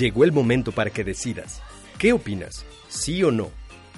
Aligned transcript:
Llegó 0.00 0.24
el 0.24 0.32
momento 0.32 0.72
para 0.72 0.88
que 0.88 1.04
decidas. 1.04 1.60
¿Qué 1.98 2.14
opinas? 2.14 2.64
¿Sí 2.88 3.22
o 3.22 3.30
no? 3.30 3.50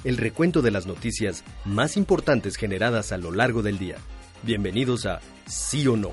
El 0.03 0.17
recuento 0.17 0.61
de 0.61 0.73
las 0.73 0.85
noticias 0.85 1.45
más 1.65 1.97
importantes 1.97 2.57
generadas 2.57 3.13
a 3.13 3.19
lo 3.19 3.31
largo 3.31 3.63
del 3.63 3.79
día. 3.79 3.99
Bienvenidos 4.43 5.07
a 5.07 5.21
Sí 5.47 5.87
o 5.87 5.97
No. 5.97 6.11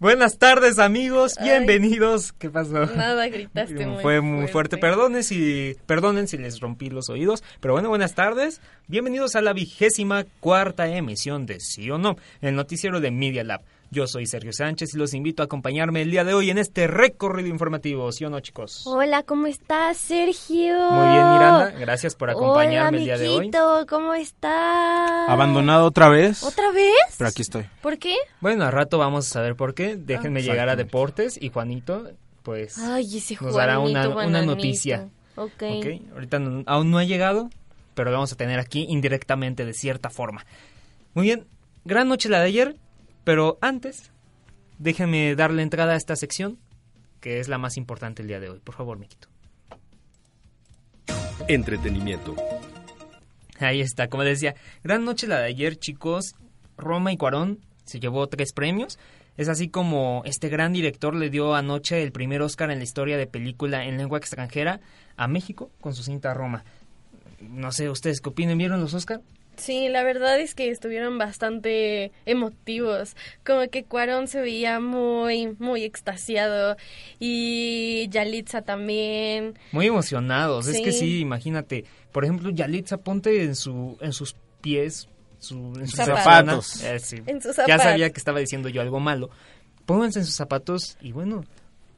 Buenas 0.00 0.38
tardes 0.38 0.78
amigos, 0.78 1.34
bienvenidos. 1.42 2.32
¿Qué 2.32 2.48
pasó? 2.48 2.86
Nada, 2.86 3.28
gritaste 3.28 3.84
muy 3.84 4.00
Fue 4.00 4.22
muy 4.22 4.48
fuerte. 4.48 4.78
Perdonen 4.78 5.22
si, 5.22 5.76
perdonen 5.84 6.26
si 6.26 6.38
les 6.38 6.58
rompí 6.58 6.88
los 6.88 7.10
oídos. 7.10 7.44
Pero 7.60 7.74
bueno, 7.74 7.90
buenas 7.90 8.14
tardes. 8.14 8.62
Bienvenidos 8.88 9.36
a 9.36 9.42
la 9.42 9.52
vigésima 9.52 10.24
cuarta 10.40 10.88
emisión 10.88 11.44
de 11.44 11.60
Sí 11.60 11.90
o 11.90 11.98
No, 11.98 12.16
el 12.40 12.56
noticiero 12.56 13.02
de 13.02 13.10
Media 13.10 13.44
Lab. 13.44 13.60
Yo 13.92 14.06
soy 14.06 14.26
Sergio 14.26 14.52
Sánchez 14.52 14.94
y 14.94 14.98
los 14.98 15.14
invito 15.14 15.42
a 15.42 15.46
acompañarme 15.46 16.02
el 16.02 16.12
día 16.12 16.22
de 16.22 16.32
hoy 16.32 16.48
en 16.50 16.58
este 16.58 16.86
recorrido 16.86 17.48
informativo, 17.48 18.12
¿sí 18.12 18.24
o 18.24 18.30
no, 18.30 18.38
chicos? 18.38 18.82
Hola, 18.86 19.24
¿cómo 19.24 19.48
estás, 19.48 19.96
Sergio? 19.96 20.76
Muy 20.92 21.08
bien, 21.08 21.28
Miranda, 21.32 21.70
gracias 21.76 22.14
por 22.14 22.30
acompañarme 22.30 22.88
Hola, 22.88 22.98
el 22.98 23.04
día 23.04 23.18
de 23.18 23.28
hoy. 23.28 23.36
amiguito, 23.38 23.86
¿cómo 23.88 24.14
estás? 24.14 25.28
Abandonado 25.28 25.86
otra 25.86 26.08
vez. 26.08 26.44
¿Otra 26.44 26.70
vez? 26.70 26.92
Pero 27.18 27.28
aquí 27.30 27.42
estoy. 27.42 27.64
¿Por 27.82 27.98
qué? 27.98 28.14
Bueno, 28.40 28.64
a 28.64 28.70
rato 28.70 28.96
vamos 28.96 29.26
a 29.26 29.30
saber 29.30 29.56
por 29.56 29.74
qué. 29.74 29.96
Déjenme 29.96 30.38
Ah. 30.38 30.42
llegar 30.44 30.68
a 30.68 30.76
deportes 30.76 31.36
y 31.42 31.48
Juanito, 31.48 32.12
pues, 32.44 32.78
Ay, 32.78 33.18
ese 33.18 33.36
nos 33.40 33.56
dará 33.56 33.80
una, 33.80 34.06
Juanito, 34.08 34.46
noticia. 34.46 35.08
Ok. 35.34 35.50
Ok, 35.62 35.86
ahorita 36.14 36.38
no- 36.38 36.62
aún 36.66 36.92
no 36.92 36.98
ha 36.98 37.04
llegado, 37.04 37.50
pero 37.94 38.10
lo 38.10 38.18
vamos 38.18 38.32
a 38.32 38.36
tener 38.36 38.60
aquí 38.60 38.86
indirectamente 38.88 39.64
de 39.64 39.74
cierta 39.74 40.10
forma. 40.10 40.46
Muy 41.14 41.24
bien, 41.26 41.44
gran 41.84 42.06
noche 42.06 42.28
la 42.28 42.38
de 42.38 42.46
ayer, 42.46 42.76
pero 43.24 43.58
antes, 43.60 44.12
déjenme 44.78 45.34
darle 45.34 45.62
entrada 45.62 45.94
a 45.94 45.96
esta 45.96 46.16
sección, 46.16 46.58
que 47.20 47.40
es 47.40 47.48
la 47.48 47.58
más 47.58 47.76
importante 47.76 48.22
el 48.22 48.28
día 48.28 48.40
de 48.40 48.50
hoy. 48.50 48.60
Por 48.60 48.74
favor, 48.74 48.98
Miquito. 48.98 49.28
Entretenimiento. 51.48 52.36
Ahí 53.58 53.80
está, 53.80 54.08
como 54.08 54.22
les 54.22 54.40
decía, 54.40 54.54
gran 54.82 55.04
noche 55.04 55.26
la 55.26 55.38
de 55.38 55.46
ayer, 55.46 55.76
chicos. 55.76 56.34
Roma 56.78 57.12
y 57.12 57.16
Cuarón 57.16 57.60
se 57.84 58.00
llevó 58.00 58.26
tres 58.28 58.52
premios. 58.52 58.98
Es 59.36 59.48
así 59.48 59.68
como 59.68 60.22
este 60.24 60.48
gran 60.48 60.72
director 60.72 61.14
le 61.14 61.30
dio 61.30 61.54
anoche 61.54 62.02
el 62.02 62.12
primer 62.12 62.42
Oscar 62.42 62.70
en 62.70 62.78
la 62.78 62.84
historia 62.84 63.16
de 63.16 63.26
película 63.26 63.84
en 63.84 63.96
lengua 63.96 64.18
extranjera 64.18 64.80
a 65.16 65.28
México 65.28 65.70
con 65.80 65.94
su 65.94 66.02
cinta 66.02 66.34
Roma. 66.34 66.64
No 67.40 67.72
sé, 67.72 67.88
¿ustedes 67.88 68.20
qué 68.20 68.30
opinan? 68.30 68.58
¿Vieron 68.58 68.80
los 68.80 68.94
Oscar? 68.94 69.20
Sí, 69.60 69.88
la 69.90 70.02
verdad 70.02 70.40
es 70.40 70.54
que 70.54 70.70
estuvieron 70.70 71.18
bastante 71.18 72.12
emotivos. 72.24 73.14
Como 73.44 73.68
que 73.68 73.84
Cuarón 73.84 74.26
se 74.26 74.40
veía 74.40 74.80
muy, 74.80 75.54
muy 75.58 75.84
extasiado. 75.84 76.76
Y 77.18 78.08
Yalitza 78.10 78.62
también. 78.62 79.58
Muy 79.72 79.86
emocionados. 79.86 80.66
Es 80.66 80.80
que 80.80 80.92
Sí. 80.92 81.20
imagínate. 81.20 81.84
Por 82.12 82.24
ejemplo, 82.24 82.50
Yalitza, 82.50 82.96
ponte 82.96 83.44
en, 83.44 83.54
su, 83.54 83.98
en 84.00 84.12
sus 84.12 84.34
pies, 84.62 85.08
su, 85.38 85.56
en 85.76 85.86
sus 85.86 85.96
Zapatos. 85.96 86.66
zapatos. 86.66 86.82
Eh, 86.84 86.98
sí. 86.98 87.16
En 87.26 87.40
sus 87.42 87.54
Ya 87.56 87.62
zapatos. 87.64 87.82
sabía 87.82 88.10
que 88.10 88.18
estaba 88.18 88.40
diciendo 88.40 88.68
yo 88.68 88.80
algo 88.80 88.98
malo. 88.98 89.30
Pónganse 89.86 90.20
en 90.20 90.24
sus 90.24 90.34
zapatos 90.34 90.96
y 91.00 91.12
bueno, 91.12 91.44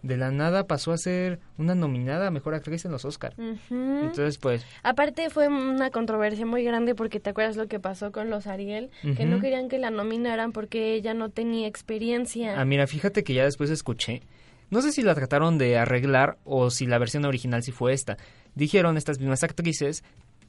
de 0.02 0.16
la 0.16 0.30
nada 0.30 0.66
pasó 0.66 0.92
a 0.92 0.98
ser 0.98 1.38
una 1.58 1.74
nominada 1.74 2.26
a 2.26 2.30
Mejor 2.30 2.54
Actriz 2.54 2.84
en 2.84 2.92
los 2.92 3.04
Oscar. 3.04 3.34
Ujú. 3.38 3.54
Entonces, 3.70 4.38
pues, 4.38 4.66
Aparte 4.82 5.30
fue 5.30 5.48
una 5.48 5.90
controversia 5.90 6.44
muy 6.44 6.64
grande 6.64 6.94
porque 6.94 7.20
te 7.20 7.30
acuerdas 7.30 7.56
lo 7.56 7.68
que 7.68 7.78
pasó 7.78 8.10
con 8.10 8.28
los 8.28 8.46
Ariel, 8.46 8.90
que 9.16 9.24
no 9.24 9.40
querían 9.40 9.68
que 9.68 9.78
la 9.78 9.90
nominaran 9.90 10.52
porque 10.52 10.94
ella 10.94 11.14
no 11.14 11.30
tenía 11.30 11.68
experiencia. 11.68 12.60
ah, 12.60 12.64
mira, 12.64 12.86
fíjate 12.86 13.22
que 13.22 13.34
ya 13.34 13.44
después 13.44 13.70
escuché. 13.70 14.22
No 14.70 14.80
sé 14.80 14.90
si 14.90 15.02
la 15.02 15.14
trataron 15.14 15.58
de 15.58 15.76
arreglar 15.76 16.38
o 16.44 16.70
si 16.70 16.86
la 16.86 16.98
versión 16.98 17.24
original 17.26 17.62
sí 17.62 17.72
fue 17.72 17.92
esta. 17.92 18.16
Dijeron 18.54 18.96
estas 18.96 19.18
mismas 19.18 19.44
actrices, 19.44 20.02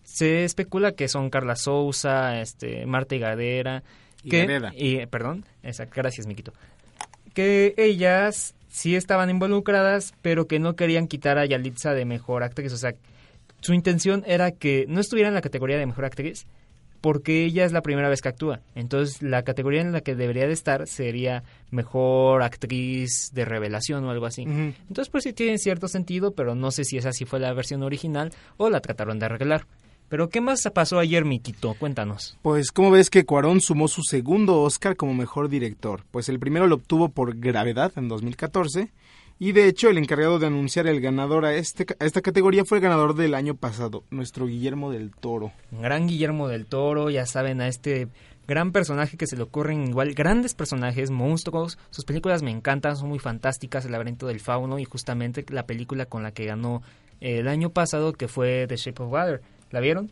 se 0.03 0.45
especula 0.45 0.93
que 0.93 1.07
son 1.07 1.29
Carla 1.29 1.55
Souza, 1.55 2.39
este, 2.41 2.85
Marta 2.85 3.15
Higadera, 3.15 3.83
Y 4.23 4.29
que, 4.29 4.71
y, 4.75 5.05
perdón, 5.07 5.45
esa, 5.61 5.85
gracias, 5.85 6.25
Miquito. 6.25 6.53
Que 7.33 7.73
ellas 7.77 8.55
sí 8.73 8.95
estaban 8.95 9.29
involucradas, 9.29 10.16
pero 10.23 10.47
que 10.47 10.57
no 10.57 10.75
querían 10.75 11.07
quitar 11.07 11.38
a 11.38 11.45
Yalitza 11.45 11.94
de 11.94 12.06
mejor 12.06 12.41
actriz. 12.41 12.73
O 12.73 12.78
sea, 12.78 12.95
su 13.61 13.73
intención 13.73 14.23
era 14.25 14.51
que 14.51 14.85
no 14.89 15.00
estuviera 15.00 15.29
en 15.29 15.35
la 15.35 15.41
categoría 15.41 15.78
de 15.78 15.85
mejor 15.85 16.06
actriz, 16.06 16.47
porque 17.00 17.45
ella 17.45 17.66
es 17.66 17.72
la 17.72 17.83
primera 17.83 18.09
vez 18.09 18.22
que 18.22 18.29
actúa. 18.29 18.62
Entonces, 18.73 19.22
la 19.22 19.44
categoría 19.44 19.81
en 19.81 19.91
la 19.91 20.01
que 20.01 20.16
debería 20.16 20.47
de 20.47 20.53
estar 20.53 20.88
sería 20.88 21.44
mejor 21.69 22.41
actriz 22.41 23.29
de 23.31 23.45
revelación 23.45 24.06
o 24.06 24.09
algo 24.09 24.25
así. 24.25 24.41
Entonces, 24.41 25.09
pues 25.09 25.23
sí 25.23 25.33
tiene 25.33 25.59
cierto 25.59 25.88
sentido, 25.88 26.31
pero 26.31 26.56
no 26.56 26.72
sé 26.72 26.83
si 26.83 26.97
esa 26.97 27.12
sí 27.12 27.25
fue 27.25 27.39
la 27.39 27.53
versión 27.53 27.83
original 27.83 28.31
o 28.57 28.72
la 28.72 28.79
trataron 28.79 29.19
de 29.19 29.28
arreglar. 29.28 29.67
Pero, 30.13 30.29
¿qué 30.29 30.41
más 30.41 30.62
pasó 30.72 31.00
ayer, 31.00 31.25
Miquito? 31.25 31.74
Cuéntanos. 31.74 32.38
Pues, 32.44 32.72
¿cómo 32.72 32.91
ves 32.91 33.09
que 33.09 33.25
Cuarón 33.25 33.62
sumó 33.62 33.88
su 33.88 34.03
segundo 34.03 34.62
Oscar 34.62 34.96
como 34.96 35.16
mejor 35.16 35.50
director? 35.50 36.03
Pues 36.12 36.29
el 36.29 36.38
primero 36.38 36.68
lo 36.68 36.75
obtuvo 36.75 37.09
por 37.09 37.35
Gravedad 37.35 37.91
en 37.96 38.09
2014 38.09 38.91
y 39.40 39.51
de 39.53 39.68
hecho 39.68 39.90
el 39.90 39.97
encargado 39.97 40.38
de 40.38 40.46
anunciar 40.46 40.85
el 40.85 41.01
ganador 41.01 41.46
a, 41.46 41.56
este, 41.56 41.88
a 42.00 42.06
esta 42.06 42.22
categoría 42.22 42.63
fue 42.63 42.78
el 42.78 42.84
ganador 42.84 43.16
del 43.16 43.34
año 43.34 43.56
pasado, 43.56 44.03
nuestro 44.12 44.46
Guillermo 44.46 44.91
del 44.91 45.09
Toro. 45.09 45.51
Gran 45.72 46.06
Guillermo 46.06 46.47
del 46.47 46.68
Toro, 46.68 47.09
ya 47.09 47.25
saben, 47.25 47.59
a 47.59 47.68
este 47.68 48.07
gran 48.47 48.72
personaje 48.72 49.18
que 49.18 49.25
se 49.25 49.35
le 49.35 49.41
ocurren 49.41 49.88
igual 49.88 50.13
grandes 50.13 50.53
personajes, 50.53 51.09
monstruos. 51.09 51.80
Sus 51.90 52.06
películas 52.06 52.44
me 52.44 52.51
encantan, 52.51 52.97
son 52.97 53.09
muy 53.09 53.18
fantásticas, 53.18 53.84
El 53.85 53.94
laberinto 53.94 54.28
del 54.28 54.41
fauno 54.41 54.78
y 54.78 54.85
justamente 54.85 55.44
la 55.50 55.66
película 55.66 56.06
con 56.06 56.22
la 56.22 56.34
que 56.34 56.45
ganó 56.45 56.84
eh, 57.19 57.40
el 57.40 57.47
año 57.47 57.72
pasado 57.72 58.13
que 58.13 58.28
fue 58.28 58.68
The 58.68 58.75
Shape 58.75 59.01
of 59.01 59.12
Water. 59.12 59.41
¿La 59.73 59.79
vieron? 59.81 60.09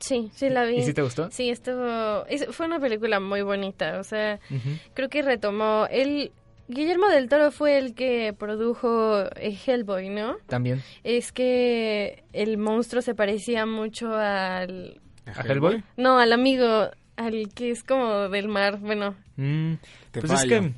Sí, 0.00 0.30
sí 0.34 0.48
la 0.50 0.64
vi. 0.64 0.76
¿Y 0.76 0.82
sí 0.82 0.92
te 0.94 1.02
gustó? 1.02 1.28
Sí, 1.32 1.48
estuvo... 1.50 2.24
es- 2.26 2.46
fue 2.54 2.66
una 2.66 2.78
película 2.78 3.18
muy 3.18 3.40
bonita, 3.42 3.98
o 3.98 4.04
sea, 4.04 4.38
creo 4.94 5.08
que 5.08 5.22
retomó... 5.22 5.88
El 5.90 6.30
Guillermo 6.68 7.08
del 7.08 7.30
Toro 7.30 7.50
fue 7.50 7.78
el 7.78 7.94
que 7.94 8.34
produjo 8.38 9.22
eh, 9.36 9.56
Hellboy, 9.66 10.10
¿no? 10.10 10.36
También. 10.46 10.82
Es 11.02 11.32
que 11.32 12.22
el 12.34 12.58
monstruo 12.58 13.00
se 13.00 13.14
parecía 13.14 13.64
mucho 13.64 14.14
al... 14.14 15.00
¿A 15.34 15.40
Hellboy? 15.42 15.82
No, 15.96 16.18
al 16.18 16.32
amigo, 16.34 16.90
al 17.18 17.52
que 17.52 17.70
es 17.70 17.82
como 17.82 18.28
del 18.28 18.48
mar, 18.48 18.78
bueno... 18.78 19.16
Mm, 19.36 19.74
Te 20.12 20.20
pues 20.20 20.32
es 20.32 20.44
que 20.44 20.72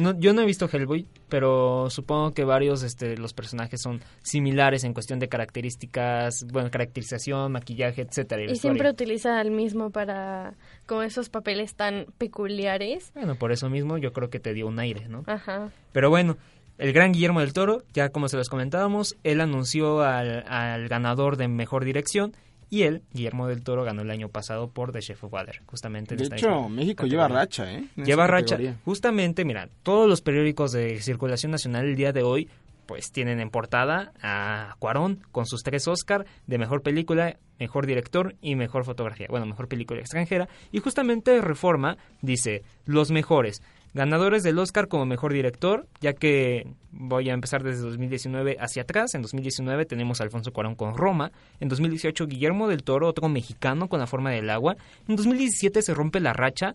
no, 0.00 0.18
yo 0.18 0.32
no 0.32 0.42
he 0.42 0.46
visto 0.46 0.68
Hellboy, 0.72 1.06
pero 1.28 1.90
supongo 1.90 2.32
que 2.32 2.44
varios 2.44 2.82
este, 2.82 3.16
los 3.16 3.34
personajes 3.34 3.82
son 3.82 4.00
similares 4.22 4.84
en 4.84 4.94
cuestión 4.94 5.18
de 5.18 5.28
características, 5.28 6.46
bueno, 6.52 6.70
caracterización, 6.70 7.52
maquillaje, 7.52 8.02
etcétera. 8.02 8.50
Y 8.50 8.56
siempre 8.56 8.88
utiliza 8.88 9.40
al 9.40 9.50
mismo 9.50 9.90
para 9.90 10.54
como 10.86 11.02
esos 11.02 11.28
papeles 11.28 11.74
tan 11.74 12.06
peculiares. 12.18 13.10
Bueno, 13.14 13.34
por 13.34 13.52
eso 13.52 13.68
mismo 13.68 13.98
yo 13.98 14.12
creo 14.12 14.30
que 14.30 14.40
te 14.40 14.54
dio 14.54 14.68
un 14.68 14.78
aire, 14.78 15.08
¿no? 15.08 15.24
Ajá. 15.26 15.70
Pero 15.92 16.08
bueno, 16.08 16.36
el 16.78 16.92
gran 16.92 17.12
Guillermo 17.12 17.40
del 17.40 17.52
Toro, 17.52 17.82
ya 17.92 18.10
como 18.10 18.28
se 18.28 18.36
los 18.36 18.48
comentábamos, 18.48 19.16
él 19.24 19.40
anunció 19.40 20.02
al, 20.02 20.44
al 20.48 20.88
ganador 20.88 21.36
de 21.36 21.48
mejor 21.48 21.84
dirección, 21.84 22.32
Y 22.70 22.82
él, 22.82 23.02
Guillermo 23.12 23.46
del 23.48 23.62
Toro, 23.62 23.84
ganó 23.84 24.02
el 24.02 24.10
año 24.10 24.28
pasado 24.28 24.68
por 24.68 24.92
The 24.92 25.00
Chef 25.00 25.22
of 25.24 25.32
Water, 25.32 25.62
justamente. 25.66 26.14
En 26.14 26.18
De 26.18 26.24
esta 26.24 26.36
hecho, 26.36 26.48
misma 26.62 26.68
México 26.68 26.96
categoría. 27.04 27.26
lleva 27.26 27.28
racha, 27.40 27.72
¿eh? 27.72 27.84
En 27.96 28.04
Lleva 28.04 28.26
racha. 28.26 28.56
categoría. 28.56 28.80
Justamente, 28.84 29.44
mira, 29.44 29.68
todos 29.82 30.08
los 30.08 30.20
periódicos 30.22 30.72
de 30.72 31.00
circulación 31.00 31.52
nacional 31.52 31.84
el 31.86 31.96
día 31.96 32.12
de 32.12 32.22
hoy 32.22 32.48
pues 32.86 33.12
tienen 33.12 33.40
en 33.40 33.48
portada 33.48 34.12
a 34.22 34.76
Cuarón 34.78 35.20
con 35.32 35.46
sus 35.46 35.62
tres 35.62 35.88
Oscar 35.88 36.26
de 36.46 36.58
mejor 36.58 36.82
película, 36.82 37.38
mejor 37.58 37.86
director 37.86 38.34
y 38.42 38.56
mejor 38.56 38.84
fotografía. 38.84 39.26
Bueno, 39.30 39.46
mejor 39.46 39.68
película 39.68 40.00
extranjera. 40.00 40.48
Y 40.70 40.80
justamente 40.80 41.40
Reforma 41.40 41.96
dice 42.20 42.62
los 42.84 43.10
mejores 43.10 43.62
ganadores 43.94 44.42
del 44.42 44.58
Oscar 44.58 44.88
como 44.88 45.06
mejor 45.06 45.32
director, 45.32 45.86
ya 46.00 46.12
que 46.12 46.66
voy 46.90 47.30
a 47.30 47.32
empezar 47.32 47.62
desde 47.62 47.82
2019 47.82 48.56
hacia 48.60 48.82
atrás. 48.82 49.14
En 49.14 49.22
2019 49.22 49.86
tenemos 49.86 50.20
a 50.20 50.24
Alfonso 50.24 50.52
Cuarón 50.52 50.74
con 50.74 50.96
Roma. 50.96 51.32
En 51.60 51.68
2018 51.68 52.26
Guillermo 52.26 52.68
del 52.68 52.82
Toro, 52.82 53.08
otro 53.08 53.28
mexicano 53.28 53.88
con 53.88 54.00
La 54.00 54.06
forma 54.06 54.30
del 54.30 54.50
agua. 54.50 54.76
En 55.08 55.16
2017 55.16 55.80
se 55.80 55.94
rompe 55.94 56.20
la 56.20 56.32
racha 56.32 56.74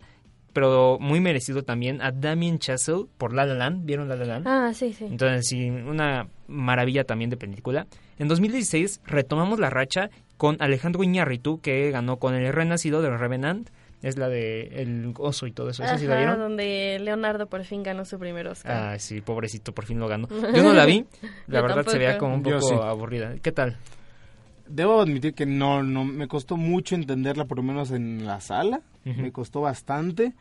pero 0.54 0.98
muy 1.00 1.19
merecido 1.19 1.63
también 1.63 2.01
a 2.01 2.12
Damien 2.12 2.60
Chazelle 2.60 3.06
por 3.18 3.33
La 3.33 3.45
La 3.45 3.54
Land. 3.54 3.86
¿Vieron 3.86 4.10
La 4.10 4.15
La 4.15 4.25
Land? 4.25 4.48
Ah, 4.48 4.72
sí, 4.74 4.94
sí. 4.94 5.06
Entonces, 5.06 5.48
sí, 5.48 5.69
una 5.69 6.27
maravilla 6.48 7.04
también 7.04 7.30
de 7.30 7.38
película. 7.38 7.88
En 8.18 8.27
2016 8.27 9.01
retomamos 9.06 9.60
la 9.60 9.69
racha 9.69 10.10
con 10.38 10.57
Alejandro 10.60 11.04
Iñárritu, 11.04 11.62
que 11.62 11.92
ganó 11.92 12.18
con 12.18 12.33
El 12.33 12.51
Renacido 12.51 13.01
de 13.01 13.15
Revenant. 13.15 13.69
Es 14.01 14.18
la 14.18 14.30
de 14.30 14.81
El 14.81 15.13
Oso 15.18 15.46
y 15.46 15.51
todo 15.51 15.69
eso. 15.69 15.84
¿Esa 15.84 15.98
sí 15.98 16.06
la 16.06 16.13
Ajá, 16.13 16.22
vieron? 16.22 16.40
donde 16.40 17.00
Leonardo 17.01 17.48
por 17.48 17.63
fin 17.66 17.84
ganó 17.84 18.06
su 18.06 18.18
primer 18.18 18.48
Oscar. 18.48 18.94
Ah, 18.94 19.00
sí, 19.00 19.19
pobrecito, 19.19 19.74
por 19.74 19.86
fin 19.86 20.00
lo 20.00 20.07
ganó. 20.07 20.28
Yo 20.56 20.63
no 20.63 20.74
la 20.74 20.86
vi. 20.86 21.06
La 21.48 21.62
verdad 21.62 21.86
se 21.86 21.98
veía 21.98 22.18
como 22.18 22.36
un 22.36 22.44
poco 22.44 22.62
sí. 22.62 22.74
aburrida. 22.74 23.36
¿Qué 23.42 23.51
tal? 23.51 23.78
Debo 24.68 25.01
admitir 25.01 25.34
que 25.34 25.46
no, 25.46 25.84
no 25.84 26.06
me 26.06 26.28
costó 26.28 26.56
mucho 26.56 26.96
entenderla, 26.96 27.46
por 27.46 27.57
lo 27.57 27.63
menos 27.63 27.92
en 27.92 28.25
la 28.25 28.40
sala. 28.40 28.81
Me 29.04 29.31
costó 29.31 29.62
bastante. 29.62 30.34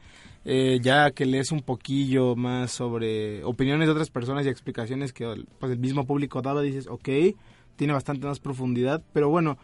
Eh, 0.44 0.78
ya 0.80 1.10
que 1.10 1.26
lees 1.26 1.50
un 1.50 1.62
poquillo 1.62 2.36
más 2.36 2.70
sobre 2.70 3.42
opiniones 3.44 3.86
de 3.86 3.92
otras 3.92 4.10
personas 4.10 4.46
y 4.46 4.50
explicaciones 4.50 5.12
que 5.12 5.26
pues, 5.58 5.72
el 5.72 5.78
mismo 5.78 6.06
público 6.06 6.42
daba, 6.42 6.62
dices, 6.62 6.86
ok, 6.86 7.08
tiene 7.76 7.92
bastante 7.92 8.26
más 8.26 8.38
profundidad. 8.38 9.02
Pero 9.12 9.30
bueno, 9.30 9.56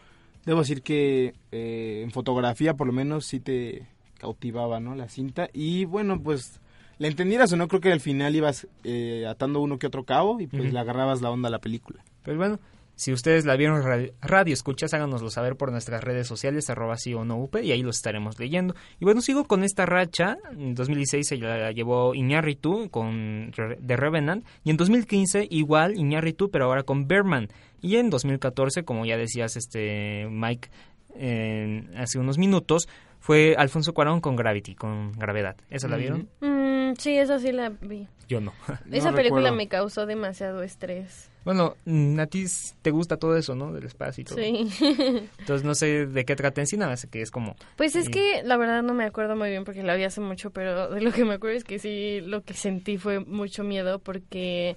debo 0.45 0.59
decir 0.59 0.81
que 0.81 1.33
eh, 1.51 2.01
en 2.03 2.11
fotografía 2.11 2.75
por 2.75 2.87
lo 2.87 2.93
menos 2.93 3.25
sí 3.25 3.39
te 3.39 3.87
cautivaba, 4.19 4.79
¿no? 4.79 4.95
La 4.95 5.09
cinta. 5.09 5.49
Y 5.53 5.85
bueno, 5.85 6.21
pues 6.21 6.59
la 6.97 7.07
entendieras 7.07 7.51
o 7.51 7.57
no, 7.57 7.67
creo 7.67 7.81
que 7.81 7.91
al 7.91 7.99
final 7.99 8.35
ibas 8.35 8.67
eh, 8.83 9.25
atando 9.27 9.59
uno 9.59 9.79
que 9.79 9.87
otro 9.87 10.05
cabo 10.05 10.39
y 10.39 10.47
pues 10.47 10.71
le 10.71 10.79
agarrabas 10.79 11.21
la 11.21 11.31
onda 11.31 11.47
a 11.49 11.51
la 11.51 11.59
película. 11.59 12.03
Pues 12.23 12.37
bueno, 12.37 12.59
si 12.95 13.11
ustedes 13.13 13.45
la 13.45 13.55
vieron 13.55 13.83
radio, 14.21 14.53
escuchas, 14.53 14.93
háganoslo 14.93 15.29
saber 15.29 15.55
por 15.55 15.71
nuestras 15.71 16.03
redes 16.03 16.27
sociales, 16.27 16.69
arroba 16.69 16.95
sí 16.97 17.13
o 17.13 17.25
no 17.25 17.37
upe, 17.37 17.63
y 17.63 17.71
ahí 17.71 17.81
los 17.81 17.97
estaremos 17.97 18.39
leyendo. 18.39 18.73
Y 18.99 19.05
bueno, 19.05 19.21
sigo 19.21 19.45
con 19.45 19.63
esta 19.63 19.85
racha. 19.85 20.37
En 20.57 20.75
2016 20.75 21.27
se 21.27 21.37
la 21.37 21.71
llevó 21.71 22.13
Iñárritu 22.15 22.89
con 22.89 23.51
The 23.85 23.97
Revenant, 23.97 24.45
y 24.63 24.69
en 24.71 24.77
2015 24.77 25.47
igual 25.49 25.97
Iñárritu, 25.97 26.49
pero 26.49 26.65
ahora 26.65 26.83
con 26.83 27.07
Berman. 27.07 27.49
Y 27.81 27.97
en 27.97 28.09
2014, 28.09 28.83
como 28.83 29.05
ya 29.05 29.17
decías 29.17 29.55
este 29.57 30.27
Mike 30.29 30.69
en- 31.15 31.91
hace 31.97 32.19
unos 32.19 32.37
minutos, 32.37 32.87
fue 33.19 33.55
Alfonso 33.57 33.93
Cuarón 33.93 34.21
con 34.21 34.35
Gravity, 34.35 34.75
con 34.75 35.11
Gravedad. 35.13 35.55
¿Esa 35.69 35.87
la 35.87 35.97
vieron? 35.97 36.29
Mm, 36.41 36.64
sí, 36.97 37.17
esa 37.17 37.39
sí 37.39 37.51
la 37.51 37.69
vi. 37.69 38.07
Yo 38.27 38.41
no. 38.41 38.53
Esa 38.91 39.11
No 39.11 39.15
película 39.17 39.41
recuerdo. 39.41 39.55
me 39.55 39.67
causó 39.67 40.05
demasiado 40.07 40.63
estrés. 40.63 41.29
bueno, 41.43 41.75
mm, 41.85 42.19
a 42.19 42.25
ti 42.25 42.45
te 42.81 42.89
gusta 42.89 43.17
todo 43.17 43.37
eso, 43.37 43.53
¿no? 43.53 43.71
Del 43.71 43.83
espacio 43.85 44.21
y 44.23 44.25
todo. 44.25 44.37
Sí. 44.39 44.67
Entonces 45.39 45.63
no 45.63 45.75
sé 45.75 46.07
de 46.07 46.25
qué 46.25 46.35
trata 46.35 46.59
en 46.61 46.65
sí, 46.67 46.75
nada 46.75 46.89
más 46.91 47.05
que 47.05 47.21
es 47.21 47.29
como... 47.29 47.55
Pues 47.75 47.95
es 47.95 48.07
Y- 48.07 48.11
que 48.11 48.41
la 48.43 48.57
verdad 48.57 48.81
no 48.81 48.95
me 48.95 49.03
acuerdo 49.03 49.35
muy 49.35 49.49
bien 49.51 49.63
porque 49.63 49.83
la 49.83 49.93
vi 49.95 50.03
hace 50.05 50.21
mucho, 50.21 50.49
pero 50.49 50.89
de 50.89 51.01
lo 51.01 51.11
que 51.11 51.23
me 51.23 51.35
acuerdo 51.35 51.55
es 51.57 51.63
que 51.63 51.77
sí, 51.77 52.19
lo 52.21 52.41
que 52.41 52.55
sentí 52.55 52.97
fue 52.97 53.19
mucho 53.19 53.63
miedo 53.63 53.99
porque 53.99 54.75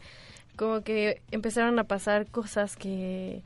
como 0.56 0.82
que 0.82 1.22
empezaron 1.30 1.78
a 1.78 1.84
pasar 1.84 2.26
cosas 2.26 2.76
que 2.76 3.42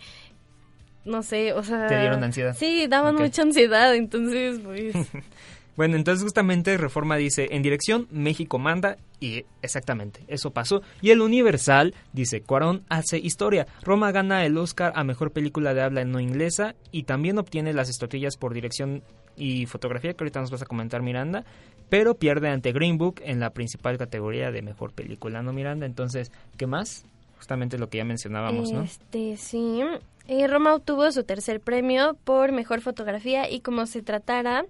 no 1.05 1.23
sé, 1.23 1.53
o 1.53 1.63
sea, 1.65 1.87
¿Te 1.89 1.99
dieron 1.99 2.23
ansiedad? 2.25 2.57
Sí, 2.59 2.87
daban 2.89 3.17
mucha 3.17 3.43
ansiedad, 3.43 3.95
entonces 3.95 4.61
pues 4.65 4.95
Bueno, 5.77 5.97
entonces 5.97 6.23
justamente 6.23 6.77
Reforma 6.77 7.17
dice, 7.17 7.49
en 7.51 7.63
dirección 7.63 8.07
México 8.11 8.59
manda 8.59 8.99
y 9.21 9.45
exactamente, 9.63 10.25
eso 10.29 10.51
pasó. 10.51 10.83
Y 11.01 11.11
el 11.11 11.23
Universal 11.23 11.95
dice, 12.13 12.43
Cuarón 12.43 12.85
hace 12.89 13.19
historia. 13.19 13.67
Roma 13.83 14.13
gana 14.13 14.45
el 14.45 14.59
Oscar 14.59 14.93
a 14.97 15.05
Mejor 15.05 15.33
Película 15.33 15.73
de 15.73 15.83
Habla 15.83 16.05
No 16.05 16.21
Inglesa 16.21 16.75
y 16.91 17.05
también 17.05 17.39
obtiene 17.39 17.73
las 17.73 17.89
estatuillas 17.89 18.37
por 18.37 18.53
dirección 18.53 19.03
y 19.37 19.67
fotografía, 19.67 20.13
que 20.13 20.25
ahorita 20.25 20.41
nos 20.41 20.51
vas 20.51 20.63
a 20.63 20.67
comentar 20.67 21.03
Miranda, 21.03 21.45
pero 21.89 22.17
pierde 22.17 22.49
ante 22.49 22.73
Green 22.73 22.99
Book 22.99 23.21
en 23.25 23.41
la 23.41 23.51
principal 23.51 23.97
categoría 23.97 24.51
de 24.51 24.63
Mejor 24.63 24.93
Película, 24.93 25.43
¿no 25.43 25.53
Miranda? 25.53 25.87
Entonces, 25.87 26.31
¿qué 26.57 26.67
más? 26.67 27.05
Justamente 27.37 27.79
lo 27.79 27.89
que 27.89 27.99
ya 27.99 28.05
mencionábamos, 28.05 28.71
¿no? 28.71 28.83
Este, 28.83 29.37
sí. 29.37 29.81
Eh, 30.29 30.47
Roma 30.47 30.75
obtuvo 30.75 31.11
su 31.13 31.25
tercer 31.25 31.61
premio 31.61 32.17
por 32.25 32.53
mejor 32.53 32.81
fotografía 32.81 33.51
y 33.51 33.61
como 33.61 33.87
se 33.87 34.03
tratara 34.03 34.65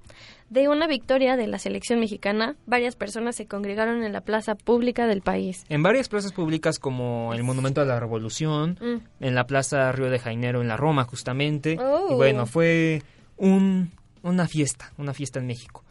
de 0.51 0.69
una 0.69 0.87
victoria 0.87 1.37
de 1.37 1.47
la 1.47 1.59
selección 1.59 2.01
mexicana, 2.01 2.57
varias 2.67 2.97
personas 2.97 3.37
se 3.37 3.47
congregaron 3.47 4.03
en 4.03 4.13
la 4.13 4.21
plaza 4.23 4.55
pública 4.55 5.07
del 5.07 5.23
país. 5.23 5.65
En 5.69 5.83
varias 5.83 6.09
plazas 6.09 6.33
públicas 6.33 6.79
como 6.79 7.33
el 7.35 7.43
Monumento 7.43 7.81
a 7.81 7.85
la 7.85 7.99
Revolución, 8.01 8.79
Mm. 8.81 9.25
en 9.25 9.35
la 9.35 9.45
Plaza 9.47 9.91
Río 9.93 10.11
de 10.11 10.19
Janeiro 10.19 10.61
en 10.63 10.69
la 10.69 10.77
Roma 10.77 11.05
justamente. 11.05 11.79
Oh. 11.81 12.09
Y 12.11 12.15
bueno, 12.15 12.47
fue 12.47 13.03
un, 13.37 13.91
una 14.23 14.47
fiesta, 14.49 14.93
una 14.99 15.15
fiesta 15.15 15.39
en 15.39 15.47
México. 15.47 15.85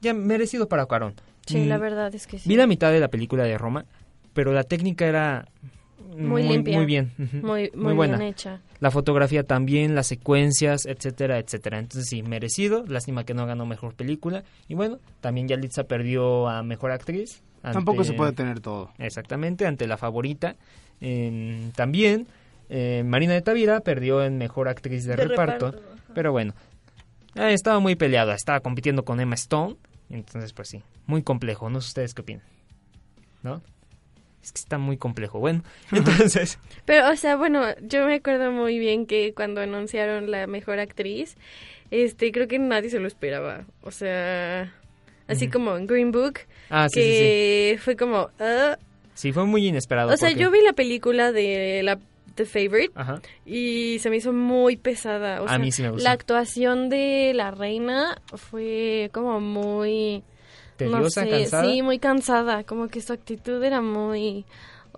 Ya 0.00 0.12
merecido 0.14 0.68
para 0.68 0.86
Cuarón. 0.86 1.14
Sí, 1.46 1.58
Mm, 1.58 1.68
la 1.68 1.78
verdad 1.78 2.14
es 2.14 2.26
que 2.26 2.38
sí. 2.38 2.48
Vi 2.48 2.56
la 2.56 2.66
mitad 2.66 2.90
de 2.92 3.00
la 3.00 3.08
película 3.08 3.44
de 3.44 3.56
Roma, 3.58 3.84
pero 4.34 4.52
la 4.52 4.64
técnica 4.64 5.06
era 5.06 5.46
Muy 6.16 6.42
limpia. 6.42 6.76
muy 6.76 6.86
bien, 6.86 7.12
muy, 7.42 7.70
muy, 7.74 7.94
buena. 7.94 8.16
bien 8.16 8.30
hecha. 8.30 8.60
La 8.80 8.90
fotografía 8.90 9.42
también, 9.42 9.94
las 9.94 10.06
secuencias, 10.06 10.86
etcétera, 10.86 11.38
etcétera. 11.38 11.78
Entonces 11.78 12.08
sí, 12.08 12.22
merecido. 12.22 12.84
Lástima 12.86 13.24
que 13.24 13.34
no 13.34 13.46
ganó 13.46 13.66
mejor 13.66 13.94
película. 13.94 14.44
Y 14.68 14.74
bueno, 14.74 14.98
también 15.20 15.48
Yalitza 15.48 15.84
perdió 15.84 16.48
a 16.48 16.62
mejor 16.62 16.90
actriz. 16.92 17.42
Tampoco 17.62 18.04
se 18.04 18.12
puede 18.12 18.32
tener 18.32 18.60
todo. 18.60 18.90
Exactamente, 18.98 19.66
ante 19.66 19.86
la 19.86 19.96
favorita. 19.96 20.56
Eh, 21.00 21.70
también 21.74 22.26
eh, 22.68 23.02
Marina 23.04 23.34
de 23.34 23.42
Tavira 23.42 23.80
perdió 23.80 24.24
en 24.24 24.38
mejor 24.38 24.68
actriz 24.68 25.04
de, 25.04 25.16
De 25.16 25.24
reparto. 25.24 25.74
Pero 26.14 26.32
bueno, 26.32 26.54
eh, 27.34 27.52
estaba 27.52 27.80
muy 27.80 27.96
peleada. 27.96 28.34
Estaba 28.34 28.60
compitiendo 28.60 29.04
con 29.04 29.20
Emma 29.20 29.34
Stone. 29.34 29.76
Entonces, 30.10 30.52
pues 30.52 30.68
sí, 30.68 30.82
muy 31.06 31.22
complejo. 31.22 31.70
No 31.70 31.80
sé 31.80 31.88
ustedes 31.88 32.14
qué 32.14 32.22
opinan. 32.22 32.44
¿No? 33.42 33.62
Es 34.46 34.52
que 34.52 34.60
está 34.60 34.78
muy 34.78 34.96
complejo. 34.96 35.40
Bueno, 35.40 35.64
entonces. 35.92 36.58
Pero, 36.84 37.10
o 37.10 37.16
sea, 37.16 37.34
bueno, 37.36 37.64
yo 37.82 38.06
me 38.06 38.14
acuerdo 38.14 38.52
muy 38.52 38.78
bien 38.78 39.06
que 39.06 39.34
cuando 39.34 39.60
anunciaron 39.60 40.30
la 40.30 40.46
mejor 40.46 40.78
actriz, 40.78 41.36
este, 41.90 42.30
creo 42.30 42.46
que 42.46 42.60
nadie 42.60 42.88
se 42.88 43.00
lo 43.00 43.08
esperaba. 43.08 43.64
O 43.82 43.90
sea, 43.90 44.72
así 45.26 45.48
como 45.48 45.76
en 45.76 45.88
Green 45.88 46.12
Book, 46.12 46.38
ah, 46.70 46.88
sí, 46.88 47.00
sí, 47.00 47.06
sí. 47.06 47.10
que 47.18 47.78
fue 47.80 47.96
como, 47.96 48.30
ah. 48.38 48.78
Sí, 49.14 49.32
fue 49.32 49.46
muy 49.46 49.66
inesperado. 49.66 50.12
o 50.12 50.16
sea, 50.16 50.28
porque- 50.28 50.40
yo 50.42 50.50
vi 50.52 50.62
la 50.62 50.74
película 50.74 51.32
de 51.32 51.82
la 51.82 51.98
The 52.36 52.44
Favorite 52.44 52.92
Ajá. 52.94 53.20
y 53.46 53.98
se 53.98 54.10
me 54.10 54.16
hizo 54.18 54.32
muy 54.32 54.76
pesada. 54.76 55.42
O 55.42 55.46
A 55.46 55.48
sea, 55.48 55.58
mí 55.58 55.72
sí 55.72 55.82
me 55.82 55.90
gustó. 55.90 56.04
La 56.04 56.12
actuación 56.12 56.88
de 56.88 57.32
la 57.34 57.50
reina 57.50 58.20
fue 58.34 59.10
como 59.12 59.40
muy... 59.40 60.22
Tediosa, 60.76 61.24
no 61.24 61.30
sé, 61.30 61.30
cansada. 61.30 61.64
Sí, 61.64 61.82
muy 61.82 61.98
cansada. 61.98 62.64
Como 62.64 62.88
que 62.88 63.00
su 63.00 63.12
actitud 63.12 63.62
era 63.62 63.80
muy... 63.80 64.44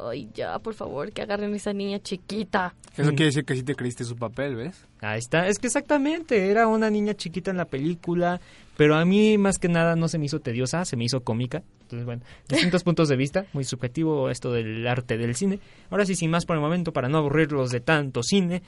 Ay, 0.01 0.29
ya, 0.33 0.57
por 0.61 0.75
favor, 0.75 1.11
que 1.11 1.23
agarren 1.23 1.53
a 1.53 1.57
esa 1.57 1.73
niña 1.73 1.99
chiquita. 1.99 2.73
Eso 2.97 3.11
Mm. 3.11 3.17
quiere 3.17 3.25
decir 3.27 3.45
que 3.45 3.57
sí 3.57 3.65
te 3.65 3.75
creíste 3.75 4.05
su 4.05 4.15
papel, 4.17 4.55
¿ves? 4.55 4.87
Ahí 5.01 5.19
está. 5.19 5.49
Es 5.49 5.59
que 5.59 5.67
exactamente, 5.67 6.51
era 6.51 6.69
una 6.69 6.89
niña 6.89 7.15
chiquita 7.15 7.51
en 7.51 7.57
la 7.57 7.65
película, 7.65 8.41
pero 8.77 8.95
a 8.95 9.05
mí 9.05 9.39
más 9.39 9.59
que 9.59 9.69
nada 9.69 9.97
no 9.97 10.07
se 10.07 10.19
me 10.19 10.27
hizo 10.27 10.39
tediosa, 10.39 10.85
se 10.85 10.97
me 10.97 11.03
hizo 11.05 11.25
cómica. 11.25 11.65
Entonces, 11.83 12.05
bueno, 12.07 12.23
distintos 12.49 12.85
puntos 12.85 13.09
de 13.09 13.17
vista, 13.17 13.47
muy 13.53 13.65
subjetivo 13.65 14.31
esto 14.31 14.53
del 14.53 14.87
arte 14.87 15.19
del 15.19 15.35
cine. 15.35 15.59
Ahora 15.91 16.07
sí, 16.07 16.15
sin 16.15 16.31
más 16.31 16.47
por 16.47 16.55
el 16.55 16.63
momento, 16.63 16.93
para 16.93 17.09
no 17.09 17.19
aburrirlos 17.19 17.73
de 17.73 17.81
tanto 17.81 18.23
cine, 18.23 18.63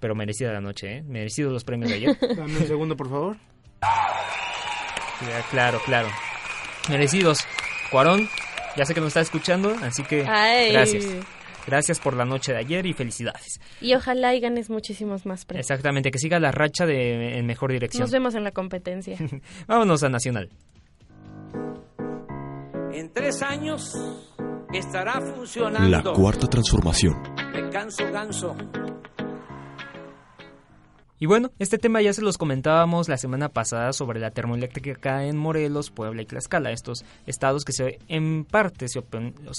pero 0.00 0.14
merecida 0.14 0.54
la 0.54 0.62
noche, 0.62 0.96
¿eh? 0.98 1.02
Merecidos 1.02 1.52
los 1.52 1.64
premios 1.64 1.90
de 1.90 1.96
ayer. 1.96 2.18
Dame 2.34 2.56
un 2.56 2.66
segundo, 2.66 2.96
por 2.96 3.10
favor. 3.10 3.36
Ya, 5.26 5.42
claro, 5.50 5.80
claro. 5.84 6.08
Merecidos. 6.88 7.38
Cuarón, 7.90 8.28
ya 8.76 8.84
sé 8.84 8.94
que 8.94 9.00
nos 9.00 9.08
está 9.08 9.20
escuchando, 9.20 9.74
así 9.82 10.02
que 10.04 10.24
Ay. 10.26 10.72
gracias. 10.72 11.04
Gracias 11.66 12.00
por 12.00 12.14
la 12.14 12.24
noche 12.24 12.52
de 12.52 12.58
ayer 12.58 12.86
y 12.86 12.94
felicidades. 12.94 13.60
Y 13.80 13.94
ojalá 13.94 14.34
y 14.34 14.40
ganes 14.40 14.70
muchísimos 14.70 15.26
más 15.26 15.44
premios. 15.44 15.68
Exactamente, 15.70 16.10
que 16.10 16.18
siga 16.18 16.40
la 16.40 16.50
racha 16.50 16.86
de 16.86 17.38
en 17.38 17.46
mejor 17.46 17.70
dirección. 17.70 18.00
Nos 18.02 18.10
vemos 18.10 18.34
en 18.34 18.44
la 18.44 18.50
competencia. 18.50 19.16
Vámonos 19.66 20.02
a 20.02 20.08
Nacional. 20.08 20.50
En 22.92 23.12
tres 23.12 23.42
años 23.42 23.92
estará 24.72 25.20
funcionando. 25.20 25.88
La 25.88 26.02
cuarta 26.02 26.46
transformación. 26.46 27.14
De 27.52 27.70
ganso 27.70 28.10
ganso. 28.10 28.56
Y 31.22 31.26
bueno, 31.26 31.50
este 31.58 31.76
tema 31.76 32.00
ya 32.00 32.14
se 32.14 32.22
los 32.22 32.38
comentábamos 32.38 33.10
la 33.10 33.18
semana 33.18 33.50
pasada 33.50 33.92
sobre 33.92 34.20
la 34.20 34.30
termoeléctrica 34.30 35.26
en 35.26 35.36
Morelos, 35.36 35.90
Puebla 35.90 36.22
y 36.22 36.24
Tlaxcala, 36.24 36.72
estos 36.72 37.04
estados 37.26 37.66
que 37.66 37.74
se, 37.74 37.98
en 38.08 38.46
parte 38.46 38.88
se, 38.88 39.00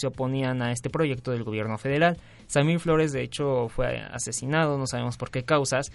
oponían 0.08 0.64
a 0.64 0.72
este 0.72 0.90
proyecto 0.90 1.30
del 1.30 1.44
gobierno 1.44 1.78
federal. 1.78 2.18
Samir 2.48 2.80
Flores, 2.80 3.12
de 3.12 3.22
hecho, 3.22 3.70
fue 3.70 4.00
asesinado, 4.00 4.80
no 4.80 4.88
sabemos 4.88 5.18
por 5.18 5.30
qué 5.30 5.44
causas, 5.44 5.92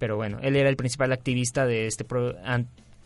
pero 0.00 0.16
bueno, 0.16 0.38
él 0.42 0.56
era 0.56 0.68
el 0.68 0.76
principal 0.76 1.12
activista 1.12 1.66
de 1.66 1.86
este 1.86 2.02
pro 2.02 2.34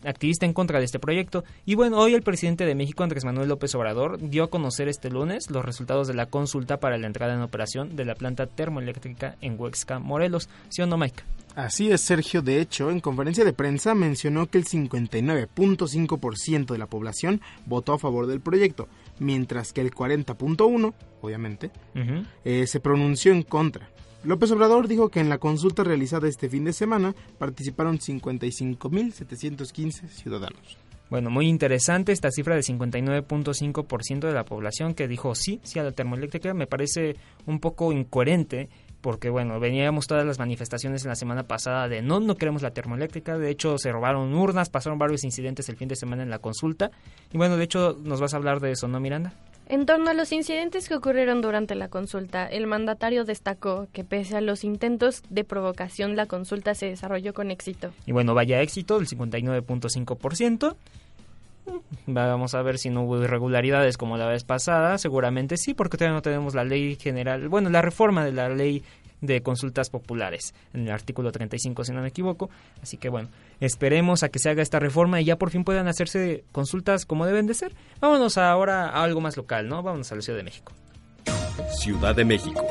activista 0.03 0.45
en 0.45 0.53
contra 0.53 0.79
de 0.79 0.85
este 0.85 0.99
proyecto. 0.99 1.43
Y 1.65 1.75
bueno, 1.75 1.97
hoy 1.97 2.13
el 2.13 2.23
presidente 2.23 2.65
de 2.65 2.75
México, 2.75 3.03
Andrés 3.03 3.25
Manuel 3.25 3.49
López 3.49 3.73
Obrador, 3.75 4.19
dio 4.19 4.43
a 4.43 4.49
conocer 4.49 4.87
este 4.87 5.09
lunes 5.09 5.49
los 5.49 5.65
resultados 5.65 6.07
de 6.07 6.13
la 6.13 6.27
consulta 6.27 6.79
para 6.79 6.97
la 6.97 7.07
entrada 7.07 7.33
en 7.33 7.41
operación 7.41 7.95
de 7.95 8.05
la 8.05 8.15
planta 8.15 8.47
termoeléctrica 8.47 9.35
en 9.41 9.59
Huexca, 9.59 9.99
Morelos. 9.99 10.49
¿Sí 10.69 10.81
o 10.81 10.87
no, 10.87 10.97
Mike? 10.97 11.23
Así 11.55 11.91
es, 11.91 12.01
Sergio. 12.01 12.41
De 12.41 12.59
hecho, 12.61 12.89
en 12.91 13.01
conferencia 13.01 13.43
de 13.43 13.53
prensa 13.53 13.93
mencionó 13.93 14.49
que 14.49 14.57
el 14.57 14.65
59.5% 14.65 16.71
de 16.71 16.77
la 16.77 16.87
población 16.87 17.41
votó 17.65 17.91
a 17.93 17.99
favor 17.99 18.27
del 18.27 18.39
proyecto, 18.39 18.87
mientras 19.19 19.73
que 19.73 19.81
el 19.81 19.91
40.1%, 19.91 20.93
obviamente, 21.21 21.71
eh, 22.45 22.67
se 22.67 22.79
pronunció 22.79 23.33
en 23.33 23.43
contra. 23.43 23.89
López 24.23 24.51
Obrador 24.51 24.87
dijo 24.87 25.09
que 25.09 25.19
en 25.19 25.29
la 25.29 25.39
consulta 25.39 25.83
realizada 25.83 26.27
este 26.27 26.47
fin 26.47 26.63
de 26.63 26.73
semana 26.73 27.15
participaron 27.39 27.97
55.715 27.97 30.07
ciudadanos. 30.09 30.77
Bueno, 31.09 31.29
muy 31.29 31.47
interesante 31.47 32.11
esta 32.11 32.31
cifra 32.31 32.55
de 32.55 32.61
59.5% 32.61 34.19
de 34.19 34.33
la 34.33 34.45
población 34.45 34.93
que 34.93 35.09
dijo 35.09 35.35
sí, 35.35 35.59
sí 35.63 35.79
a 35.79 35.83
la 35.83 35.91
termoeléctrica. 35.91 36.53
Me 36.53 36.67
parece 36.67 37.17
un 37.47 37.59
poco 37.59 37.91
incoherente 37.91 38.69
porque 39.01 39.29
bueno, 39.29 39.59
veníamos 39.59 40.07
todas 40.07 40.25
las 40.25 40.39
manifestaciones 40.39 41.03
en 41.03 41.09
la 41.09 41.15
semana 41.15 41.47
pasada 41.47 41.89
de 41.89 42.01
no, 42.01 42.19
no 42.19 42.35
queremos 42.35 42.61
la 42.61 42.71
termoeléctrica, 42.71 43.37
de 43.37 43.49
hecho 43.49 43.77
se 43.77 43.91
robaron 43.91 44.33
urnas, 44.33 44.69
pasaron 44.69 44.99
varios 44.99 45.23
incidentes 45.23 45.67
el 45.69 45.75
fin 45.75 45.87
de 45.87 45.95
semana 45.95 46.23
en 46.23 46.29
la 46.29 46.39
consulta 46.39 46.91
y 47.33 47.37
bueno, 47.37 47.57
de 47.57 47.63
hecho 47.63 47.97
nos 48.03 48.21
vas 48.21 48.33
a 48.33 48.37
hablar 48.37 48.59
de 48.59 48.71
eso, 48.71 48.87
¿no, 48.87 48.99
Miranda? 48.99 49.33
En 49.67 49.85
torno 49.85 50.09
a 50.09 50.13
los 50.13 50.31
incidentes 50.33 50.89
que 50.89 50.95
ocurrieron 50.95 51.41
durante 51.41 51.75
la 51.75 51.87
consulta, 51.87 52.45
el 52.45 52.67
mandatario 52.67 53.23
destacó 53.23 53.87
que 53.93 54.03
pese 54.03 54.35
a 54.35 54.41
los 54.41 54.63
intentos 54.63 55.23
de 55.29 55.43
provocación, 55.43 56.15
la 56.15 56.25
consulta 56.25 56.75
se 56.75 56.87
desarrolló 56.87 57.33
con 57.33 57.51
éxito. 57.51 57.91
Y 58.05 58.11
bueno, 58.11 58.33
vaya 58.33 58.61
éxito, 58.61 58.99
el 58.99 59.07
59.5%. 59.07 60.75
Vamos 62.07 62.55
a 62.55 62.61
ver 62.61 62.77
si 62.79 62.89
no 62.89 63.03
hubo 63.03 63.21
irregularidades 63.23 63.97
como 63.97 64.17
la 64.17 64.27
vez 64.27 64.43
pasada. 64.43 64.97
Seguramente 64.97 65.57
sí, 65.57 65.73
porque 65.73 65.97
todavía 65.97 66.15
no 66.15 66.21
tenemos 66.21 66.55
la 66.55 66.63
ley 66.63 66.95
general, 66.95 67.47
bueno, 67.47 67.69
la 67.69 67.81
reforma 67.81 68.25
de 68.25 68.33
la 68.33 68.49
ley 68.49 68.83
de 69.21 69.41
consultas 69.41 69.89
populares, 69.89 70.53
en 70.73 70.81
el 70.81 70.91
artículo 70.91 71.31
35 71.31 71.85
si 71.85 71.91
no 71.93 72.01
me 72.01 72.09
equivoco. 72.09 72.49
Así 72.81 72.97
que 72.97 73.09
bueno, 73.09 73.29
esperemos 73.59 74.23
a 74.23 74.29
que 74.29 74.39
se 74.39 74.49
haga 74.49 74.61
esta 74.61 74.79
reforma 74.79 75.21
y 75.21 75.25
ya 75.25 75.37
por 75.37 75.51
fin 75.51 75.63
puedan 75.63 75.87
hacerse 75.87 76.43
consultas 76.51 77.05
como 77.05 77.25
deben 77.25 77.47
de 77.47 77.53
ser. 77.53 77.73
Vámonos 77.99 78.37
ahora 78.37 78.89
a 78.89 79.03
algo 79.03 79.21
más 79.21 79.37
local, 79.37 79.67
¿no? 79.67 79.83
Vámonos 79.83 80.11
a 80.11 80.15
la 80.15 80.21
Ciudad 80.21 80.37
de 80.37 80.43
México. 80.43 80.73
Ciudad 81.79 82.15
de 82.15 82.25
México. 82.25 82.65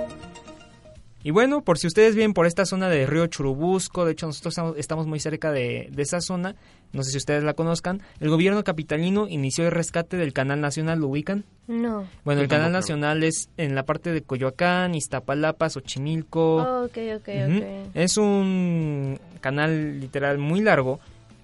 Y 1.22 1.32
bueno, 1.32 1.62
por 1.62 1.76
si 1.78 1.86
ustedes 1.86 2.14
vienen 2.14 2.32
por 2.32 2.46
esta 2.46 2.64
zona 2.64 2.88
de 2.88 3.04
Río 3.06 3.26
Churubusco, 3.26 4.06
de 4.06 4.12
hecho 4.12 4.26
nosotros 4.26 4.54
estamos 4.78 5.06
muy 5.06 5.20
cerca 5.20 5.52
de, 5.52 5.90
esa 5.98 6.20
zona, 6.22 6.56
no 6.92 7.02
sé 7.02 7.10
si 7.10 7.18
ustedes 7.18 7.44
la 7.44 7.52
conozcan, 7.52 8.00
el 8.20 8.30
gobierno 8.30 8.64
capitalino 8.64 9.28
inició 9.28 9.66
el 9.66 9.70
rescate 9.70 10.16
del 10.16 10.32
Canal 10.32 10.62
Nacional, 10.62 10.98
¿lo 10.98 11.08
ubican? 11.08 11.44
No. 11.66 12.06
Bueno, 12.24 12.40
el 12.40 12.48
Canal 12.48 12.72
Nacional 12.72 13.22
es 13.22 13.50
en 13.58 13.74
la 13.74 13.84
parte 13.84 14.12
de 14.12 14.22
Coyoacán, 14.22 14.94
Iztapalapa, 14.94 15.68
Xochimilco. 15.68 16.56
Oh, 16.56 16.84
ok, 16.84 16.98
ok, 17.16 17.28
ok. 17.28 17.90
Es 17.94 18.16
un 18.16 19.20
canal 19.40 20.00
literal 20.00 20.38
muy 20.38 20.62
largo 20.62 21.00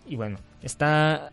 y 0.06 0.16
bueno, 0.16 0.38
está 0.62 1.32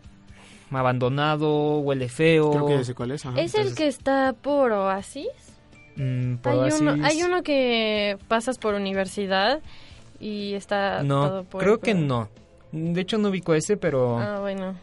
abandonado, 0.70 1.78
huele 1.78 2.08
feo. 2.08 2.50
Creo 2.50 2.66
que 2.66 2.84
sé 2.84 2.94
cuál 2.94 3.12
es. 3.12 3.24
¿Es 3.36 3.54
el 3.54 3.74
que 3.74 3.86
está 3.86 4.34
por 4.34 4.72
Oasis? 4.72 5.53
Mm, 5.96 6.34
hay, 6.44 6.70
uno, 6.80 6.96
hay 7.04 7.22
uno 7.22 7.42
que 7.42 8.18
pasas 8.28 8.58
por 8.58 8.74
universidad 8.74 9.60
y 10.20 10.54
está 10.54 11.02
no, 11.02 11.28
todo 11.28 11.44
por 11.44 11.62
creo 11.62 11.78
que 11.80 11.94
no. 11.94 12.28
De 12.72 13.00
hecho 13.00 13.18
no 13.18 13.28
ubico 13.28 13.54
ese, 13.54 13.76
pero... 13.76 14.18
Ah, 14.18 14.40
bueno. 14.40 14.74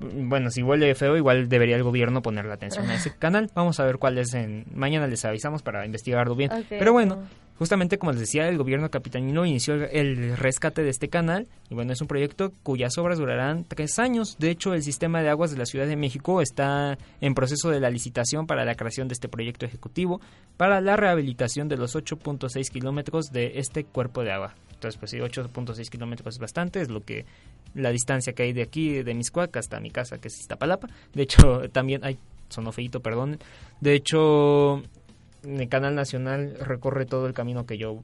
Bueno, 0.00 0.50
si 0.50 0.62
huele 0.62 0.94
feo, 0.94 1.16
igual 1.16 1.48
debería 1.48 1.76
el 1.76 1.82
gobierno 1.82 2.22
ponerle 2.22 2.52
atención 2.52 2.88
a 2.90 2.94
ese 2.94 3.14
canal. 3.18 3.50
Vamos 3.54 3.80
a 3.80 3.84
ver 3.84 3.98
cuál 3.98 4.18
es 4.18 4.34
en... 4.34 4.64
Mañana 4.74 5.06
les 5.06 5.24
avisamos 5.24 5.62
para 5.62 5.84
investigarlo 5.86 6.34
bien. 6.34 6.50
pero 6.68 6.92
bueno, 6.92 7.22
Justamente 7.58 7.98
como 7.98 8.12
les 8.12 8.20
decía, 8.20 8.48
el 8.48 8.58
gobierno 8.58 8.90
capitalino 8.90 9.46
inició 9.46 9.74
el 9.74 10.36
rescate 10.36 10.82
de 10.82 10.90
este 10.90 11.08
canal 11.08 11.46
y 11.70 11.74
bueno, 11.74 11.92
es 11.92 12.00
un 12.02 12.06
proyecto 12.06 12.52
cuyas 12.62 12.98
obras 12.98 13.18
durarán 13.18 13.64
tres 13.64 13.98
años. 13.98 14.36
De 14.38 14.50
hecho, 14.50 14.74
el 14.74 14.82
sistema 14.82 15.22
de 15.22 15.30
aguas 15.30 15.52
de 15.52 15.56
la 15.56 15.64
Ciudad 15.64 15.86
de 15.86 15.96
México 15.96 16.42
está 16.42 16.98
en 17.22 17.34
proceso 17.34 17.70
de 17.70 17.80
la 17.80 17.88
licitación 17.88 18.46
para 18.46 18.66
la 18.66 18.74
creación 18.74 19.08
de 19.08 19.14
este 19.14 19.28
proyecto 19.28 19.64
ejecutivo 19.64 20.20
para 20.58 20.82
la 20.82 20.96
rehabilitación 20.96 21.68
de 21.68 21.78
los 21.78 21.96
8.6 21.96 22.70
kilómetros 22.70 23.32
de 23.32 23.52
este 23.58 23.84
cuerpo 23.84 24.22
de 24.22 24.32
agua. 24.32 24.54
Entonces, 24.74 24.98
pues 24.98 25.10
sí, 25.10 25.16
8.6 25.16 25.88
kilómetros 25.88 26.34
es 26.34 26.38
bastante, 26.38 26.82
es 26.82 26.90
lo 26.90 27.04
que 27.04 27.24
la 27.76 27.90
distancia 27.90 28.32
que 28.32 28.42
hay 28.42 28.52
de 28.52 28.62
aquí, 28.62 29.02
de 29.02 29.14
Miscuac 29.14 29.56
hasta 29.56 29.80
mi 29.80 29.90
casa, 29.90 30.18
que 30.18 30.28
es 30.28 30.40
Iztapalapa. 30.40 30.88
De 31.12 31.22
hecho, 31.22 31.68
también 31.72 32.04
hay, 32.04 32.18
sonó 32.48 32.72
feito, 32.72 33.00
perdón. 33.00 33.38
De 33.80 33.94
hecho, 33.94 34.82
el 35.44 35.68
Canal 35.68 35.94
Nacional 35.94 36.56
recorre 36.60 37.06
todo 37.06 37.26
el 37.26 37.34
camino 37.34 37.66
que 37.66 37.78
yo 37.78 38.02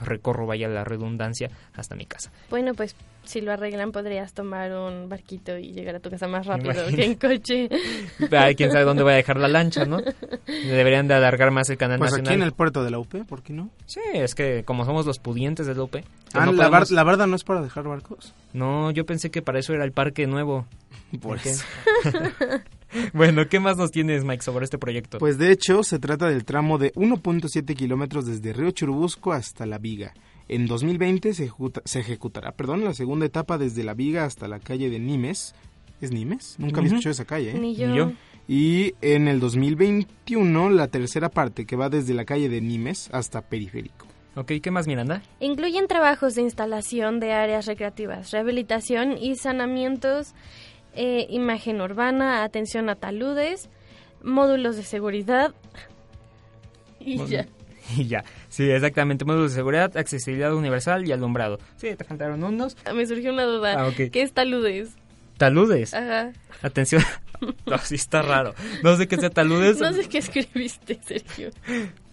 recorro, 0.00 0.46
vaya 0.46 0.68
la 0.68 0.84
redundancia, 0.84 1.50
hasta 1.74 1.94
mi 1.94 2.06
casa. 2.06 2.30
Bueno, 2.50 2.74
pues 2.74 2.96
si 3.24 3.40
lo 3.40 3.52
arreglan 3.52 3.92
podrías 3.92 4.34
tomar 4.34 4.72
un 4.72 5.08
barquito 5.08 5.56
y 5.56 5.72
llegar 5.72 5.96
a 5.96 6.00
tu 6.00 6.10
casa 6.10 6.28
más 6.28 6.46
rápido 6.46 6.86
que 6.94 7.04
en 7.04 7.14
coche. 7.14 7.68
Ay, 8.30 8.54
quién 8.54 8.70
sabe 8.70 8.84
dónde 8.84 9.02
voy 9.02 9.12
a 9.12 9.16
dejar 9.16 9.38
la 9.38 9.48
lancha, 9.48 9.84
¿no? 9.84 9.98
Deberían 10.46 11.08
de 11.08 11.14
alargar 11.14 11.50
más 11.50 11.70
el 11.70 11.78
canal 11.78 11.98
pues 11.98 12.12
nacional. 12.12 12.32
aquí 12.32 12.40
en 12.40 12.46
el 12.46 12.52
puerto 12.52 12.84
de 12.84 12.90
la 12.90 12.98
UP, 12.98 13.24
¿por 13.26 13.42
qué 13.42 13.52
no? 13.52 13.70
Sí, 13.86 14.00
es 14.12 14.34
que 14.34 14.64
como 14.64 14.84
somos 14.84 15.06
los 15.06 15.18
pudientes 15.18 15.66
de 15.66 15.74
la 15.74 15.82
UP. 15.82 15.96
Ah, 16.34 16.46
la, 16.46 16.84
la, 16.90 17.04
verdad 17.04 17.26
no 17.26 17.36
es 17.36 17.44
para 17.44 17.62
dejar 17.62 17.84
barcos. 17.84 18.34
No, 18.52 18.90
yo 18.90 19.06
pensé 19.06 19.30
que 19.30 19.40
para 19.40 19.58
eso 19.60 19.72
era 19.72 19.84
el 19.84 19.92
parque 19.92 20.26
nuevo. 20.26 20.66
Por 21.22 21.38
eso. 21.38 21.64
bueno, 23.12 23.48
¿qué 23.48 23.60
más 23.60 23.76
nos 23.76 23.90
tienes, 23.90 24.24
Mike, 24.24 24.42
sobre 24.42 24.64
este 24.64 24.78
proyecto? 24.78 25.18
Pues 25.18 25.38
de 25.38 25.50
hecho, 25.50 25.82
se 25.82 25.98
trata 25.98 26.28
del 26.28 26.44
tramo 26.44 26.78
de 26.78 26.92
1.7 26.94 27.74
kilómetros 27.74 28.26
desde 28.26 28.52
Río 28.52 28.70
Churubusco 28.70 29.32
hasta 29.32 29.66
La 29.66 29.78
Viga. 29.78 30.14
En 30.48 30.66
2020 30.66 31.32
se, 31.32 31.50
se, 31.84 32.00
ejecutará 32.00 32.52
perdón, 32.52 32.84
la 32.84 32.92
segunda 32.92 33.26
etapa 33.26 33.56
desde 33.56 33.82
La 33.82 33.94
Viga 33.94 34.24
hasta 34.24 34.48
la 34.48 34.60
calle 34.60 34.90
de 34.90 34.98
Nimes. 34.98 35.54
¿Es 36.00 36.10
Nimes? 36.10 36.56
Nunca 36.58 36.80
había 36.80 36.88
escuchado 36.90 37.12
esa 37.12 37.24
calle. 37.24 37.52
¿eh? 37.52 37.58
Ni 37.58 37.74
yo. 37.74 38.12
Y 38.46 38.94
en 39.00 39.26
el 39.26 39.40
2021 39.40 40.70
la 40.70 40.88
tercera 40.88 41.30
parte 41.30 41.64
que 41.64 41.76
va 41.76 41.88
desde 41.88 42.12
la 42.12 42.26
calle 42.26 42.50
de 42.50 42.60
Nimes 42.60 43.08
hasta 43.12 43.40
Periférico. 43.40 44.06
Ok, 44.36 44.52
¿qué 44.60 44.70
más, 44.70 44.86
Miranda? 44.86 45.22
Incluyen 45.38 45.86
trabajos 45.86 46.34
de 46.34 46.42
instalación 46.42 47.20
de 47.20 47.32
áreas 47.32 47.66
recreativas, 47.66 48.32
rehabilitación 48.32 49.16
y 49.16 49.36
sanamientos 49.36 50.34
eh, 50.96 51.26
imagen 51.30 51.80
urbana, 51.80 52.42
atención 52.44 52.88
a 52.88 52.94
taludes, 52.96 53.68
módulos 54.22 54.76
de 54.76 54.82
seguridad 54.82 55.54
y 57.00 57.24
ya. 57.26 57.46
Y 57.98 58.06
ya, 58.06 58.24
sí, 58.48 58.70
exactamente, 58.70 59.26
módulos 59.26 59.52
de 59.52 59.56
seguridad, 59.56 59.94
accesibilidad 59.94 60.54
universal 60.54 61.06
y 61.06 61.12
alumbrado. 61.12 61.58
Sí, 61.76 61.94
te 61.94 62.02
faltaron 62.02 62.42
unos. 62.42 62.78
Ah, 62.86 62.94
me 62.94 63.06
surgió 63.06 63.30
una 63.30 63.44
duda. 63.44 63.74
Ah, 63.78 63.90
¿Qué 63.94 64.22
es 64.22 64.32
taludes? 64.32 64.96
¿Taludes? 65.36 65.94
Ajá. 65.94 66.32
Atención. 66.62 67.02
no, 67.66 67.78
sí 67.78 67.96
está 67.96 68.22
raro. 68.22 68.54
No 68.82 68.96
sé 68.96 69.08
qué 69.08 69.16
sea 69.16 69.30
taludes. 69.30 69.80
No 69.80 69.92
sé 69.92 70.08
qué 70.08 70.18
escribiste, 70.18 70.98
Sergio. 71.04 71.50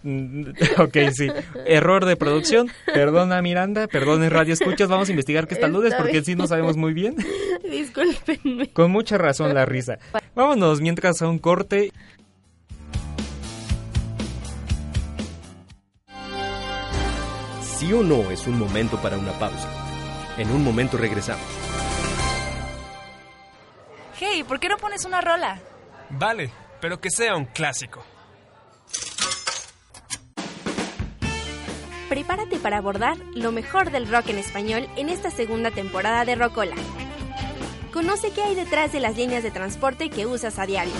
Ok, 0.79 0.97
sí. 1.13 1.27
Error 1.67 2.05
de 2.05 2.15
producción. 2.15 2.71
Perdona, 2.91 3.39
Miranda. 3.41 3.87
Perdón, 3.87 4.27
Radio 4.31 4.53
Escuchas. 4.53 4.89
Vamos 4.89 5.09
a 5.09 5.11
investigar 5.11 5.47
qué 5.47 5.53
es 5.53 5.59
taludes 5.59 5.93
porque 5.93 6.23
sí 6.23 6.35
no 6.35 6.47
sabemos 6.47 6.75
muy 6.75 6.93
bien. 6.93 7.15
Disculpenme. 7.69 8.69
Con 8.73 8.89
mucha 8.89 9.19
razón 9.19 9.53
la 9.53 9.65
risa. 9.65 9.99
Vámonos 10.33 10.81
mientras 10.81 11.21
a 11.21 11.27
un 11.27 11.37
corte. 11.37 11.91
Sí 17.77 17.93
o 17.93 18.03
no 18.03 18.31
es 18.31 18.47
un 18.47 18.57
momento 18.57 18.99
para 19.01 19.17
una 19.17 19.33
pausa. 19.33 19.69
En 20.37 20.49
un 20.49 20.63
momento 20.63 20.97
regresamos. 20.97 21.70
Hey, 24.23 24.43
¿por 24.47 24.59
qué 24.59 24.69
no 24.69 24.77
pones 24.77 25.03
una 25.05 25.19
rola? 25.19 25.59
Vale, 26.11 26.53
pero 26.79 27.01
que 27.01 27.09
sea 27.09 27.35
un 27.35 27.45
clásico. 27.45 28.03
Prepárate 32.07 32.59
para 32.59 32.77
abordar 32.77 33.17
lo 33.33 33.51
mejor 33.51 33.89
del 33.89 34.07
rock 34.07 34.29
en 34.29 34.37
español 34.37 34.87
en 34.95 35.09
esta 35.09 35.31
segunda 35.31 35.71
temporada 35.71 36.23
de 36.23 36.35
Rocola. 36.35 36.75
Conoce 37.91 38.29
qué 38.29 38.43
hay 38.43 38.53
detrás 38.53 38.91
de 38.91 38.99
las 38.99 39.17
líneas 39.17 39.41
de 39.41 39.49
transporte 39.49 40.11
que 40.11 40.27
usas 40.27 40.59
a 40.59 40.67
diario. 40.67 40.93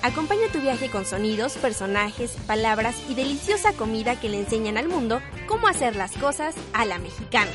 Acompaña 0.00 0.48
tu 0.50 0.62
viaje 0.62 0.88
con 0.88 1.04
sonidos, 1.04 1.58
personajes, 1.58 2.32
palabras 2.46 2.96
y 3.10 3.14
deliciosa 3.14 3.74
comida 3.74 4.18
que 4.18 4.30
le 4.30 4.38
enseñan 4.38 4.78
al 4.78 4.88
mundo 4.88 5.20
cómo 5.46 5.68
hacer 5.68 5.96
las 5.96 6.12
cosas 6.12 6.54
a 6.72 6.86
la 6.86 6.96
mexicana. 6.96 7.50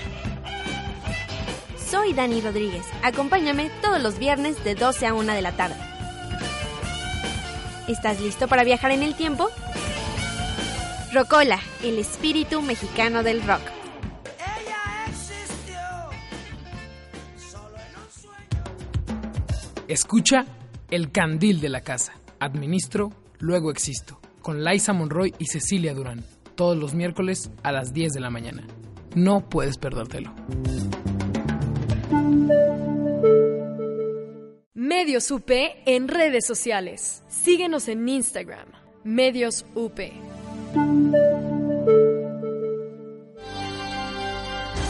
Soy 1.89 2.11
Dani 2.11 2.41
Rodríguez. 2.41 2.85
Acompáñame 3.01 3.71
todos 3.81 4.01
los 4.01 4.19
viernes 4.19 4.61
de 4.65 4.75
12 4.75 5.07
a 5.07 5.13
1 5.13 5.33
de 5.33 5.41
la 5.41 5.53
tarde. 5.53 5.75
¿Estás 7.87 8.19
listo 8.19 8.49
para 8.49 8.65
viajar 8.65 8.91
en 8.91 9.03
el 9.03 9.15
tiempo? 9.15 9.47
Rocola, 11.13 11.61
el 11.81 11.97
espíritu 11.97 12.61
mexicano 12.61 13.23
del 13.23 13.41
rock. 13.41 13.61
Escucha 19.87 20.45
El 20.91 21.11
Candil 21.13 21.61
de 21.61 21.69
la 21.69 21.79
Casa. 21.79 22.15
Administro, 22.41 23.13
luego 23.39 23.71
existo. 23.71 24.19
Con 24.41 24.65
Liza 24.65 24.91
Monroy 24.91 25.33
y 25.39 25.45
Cecilia 25.45 25.93
Durán. 25.93 26.25
Todos 26.55 26.75
los 26.75 26.93
miércoles 26.93 27.49
a 27.63 27.71
las 27.71 27.93
10 27.93 28.11
de 28.11 28.19
la 28.19 28.29
mañana. 28.29 28.67
No 29.15 29.47
puedes 29.47 29.77
perdértelo. 29.77 30.33
Medios 34.73 35.31
UP 35.31 35.49
en 35.85 36.07
redes 36.07 36.45
sociales. 36.45 37.23
Síguenos 37.27 37.87
en 37.87 38.07
Instagram. 38.07 38.67
Medios 39.03 39.65
UP. 39.75 39.99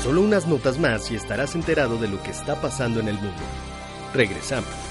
Solo 0.03 0.21
unas 0.21 0.47
notas 0.47 0.79
más 0.79 1.12
y 1.12 1.15
estarás 1.15 1.55
enterado 1.55 1.97
de 1.97 2.07
lo 2.07 2.21
que 2.24 2.31
está 2.31 2.62
pasando 2.62 3.00
en 3.00 3.09
el 3.09 3.15
mundo. 3.15 3.41
Regresamos. 4.13 4.87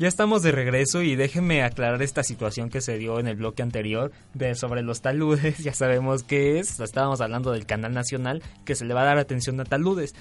Ya 0.00 0.08
estamos 0.08 0.40
de 0.40 0.50
regreso 0.50 1.02
y 1.02 1.14
déjenme 1.14 1.62
aclarar 1.62 2.00
esta 2.00 2.22
situación 2.22 2.70
que 2.70 2.80
se 2.80 2.96
dio 2.96 3.20
en 3.20 3.28
el 3.28 3.36
bloque 3.36 3.62
anterior 3.62 4.12
sobre 4.54 4.80
los 4.80 5.02
taludes. 5.02 5.58
Ya 5.62 5.74
sabemos 5.74 6.22
qué 6.22 6.58
es. 6.58 6.80
Estábamos 6.80 7.20
hablando 7.20 7.52
del 7.52 7.66
canal 7.66 7.92
nacional 7.92 8.42
que 8.64 8.74
se 8.74 8.86
le 8.86 8.94
va 8.94 9.02
a 9.02 9.04
dar 9.04 9.18
atención 9.18 9.60
a 9.60 9.66
taludes. 9.66 10.14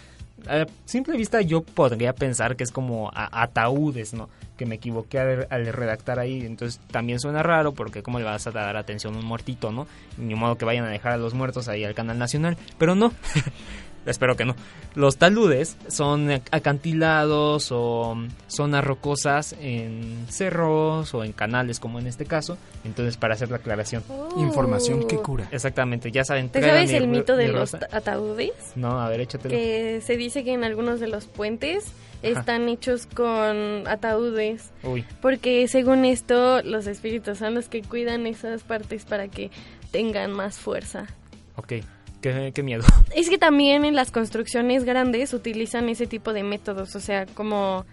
A 0.49 0.65
simple 0.83 1.15
vista 1.15 1.39
yo 1.39 1.61
podría 1.61 2.11
pensar 2.11 2.57
que 2.57 2.65
es 2.65 2.71
como 2.71 3.09
ataúdes, 3.13 4.13
¿no? 4.13 4.27
Que 4.57 4.65
me 4.65 4.75
equivoqué 4.75 5.17
al, 5.17 5.47
al, 5.49 5.67
redactar 5.67 6.19
ahí. 6.19 6.41
Entonces 6.41 6.81
también 6.91 7.21
suena 7.21 7.41
raro 7.41 7.71
porque 7.71 8.03
cómo 8.03 8.19
le 8.19 8.25
vas 8.25 8.47
a 8.47 8.51
dar 8.51 8.75
atención 8.75 9.15
a 9.15 9.19
un 9.19 9.25
muertito, 9.25 9.71
¿no? 9.71 9.87
Ni 10.17 10.35
modo 10.35 10.57
que 10.57 10.65
vayan 10.65 10.83
a 10.83 10.89
dejar 10.89 11.13
a 11.13 11.17
los 11.17 11.33
muertos 11.33 11.69
ahí 11.69 11.85
al 11.85 11.95
canal 11.95 12.19
nacional. 12.19 12.57
Pero 12.77 12.95
no. 12.95 13.13
Espero 14.05 14.35
que 14.35 14.45
no. 14.45 14.55
Los 14.95 15.17
taludes 15.17 15.77
son 15.87 16.29
acantilados 16.51 17.71
o 17.71 18.15
zonas 18.47 18.83
rocosas 18.83 19.55
en 19.59 20.25
cerros 20.29 21.13
o 21.13 21.23
en 21.23 21.33
canales 21.33 21.79
como 21.79 21.99
en 21.99 22.07
este 22.07 22.25
caso. 22.25 22.57
Entonces, 22.83 23.17
para 23.17 23.33
hacer 23.33 23.49
la 23.49 23.57
aclaración. 23.57 24.03
Oh. 24.09 24.33
Información 24.39 25.07
que 25.07 25.17
cura. 25.17 25.47
Exactamente, 25.51 26.11
ya 26.11 26.23
saben. 26.23 26.49
¿Te 26.49 26.61
sabes 26.61 26.91
el 26.91 27.07
mito 27.07 27.35
de 27.35 27.49
los 27.49 27.73
ataúdes? 27.73 28.53
No, 28.75 28.99
a 28.99 29.09
ver, 29.09 29.21
échatelo. 29.21 29.53
Que 29.53 30.01
se 30.05 30.17
dice 30.17 30.43
que 30.43 30.53
en 30.53 30.63
algunos 30.63 30.99
de 30.99 31.07
los 31.07 31.25
puentes 31.25 31.85
están 32.21 32.63
Ajá. 32.63 32.71
hechos 32.71 33.05
con 33.05 33.87
ataúdes. 33.87 34.71
Uy. 34.83 35.05
Porque 35.21 35.67
según 35.67 36.05
esto, 36.05 36.61
los 36.63 36.87
espíritus 36.87 37.37
son 37.37 37.55
los 37.55 37.69
que 37.69 37.81
cuidan 37.81 38.27
esas 38.27 38.63
partes 38.63 39.05
para 39.05 39.27
que 39.27 39.51
tengan 39.91 40.31
más 40.31 40.57
fuerza. 40.57 41.07
Ok. 41.55 41.73
Qué, 42.21 42.51
qué, 42.53 42.63
miedo. 42.63 42.83
Es 43.15 43.29
que 43.29 43.37
también 43.37 43.85
en 43.85 43.95
las 43.95 44.11
construcciones 44.11 44.83
grandes 44.83 45.33
utilizan 45.33 45.87
ese 45.89 46.05
tipo 46.05 46.33
de 46.33 46.43
métodos, 46.43 46.95
o 46.95 46.99
sea, 46.99 47.25
como 47.25 47.85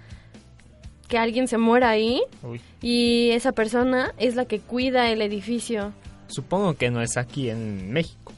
que 1.09 1.18
alguien 1.18 1.47
se 1.47 1.59
muera 1.59 1.90
ahí 1.90 2.23
Uy. 2.42 2.61
y 2.83 3.30
esa 3.30 3.52
persona 3.52 4.12
es 4.18 4.35
la 4.35 4.45
que 4.45 4.59
cuida 4.61 5.11
el 5.11 5.23
edificio. 5.23 5.92
Supongo 6.28 6.75
que 6.75 6.90
no 6.90 7.00
es 7.00 7.16
aquí 7.16 7.50
en 7.50 7.92
México. 7.92 8.33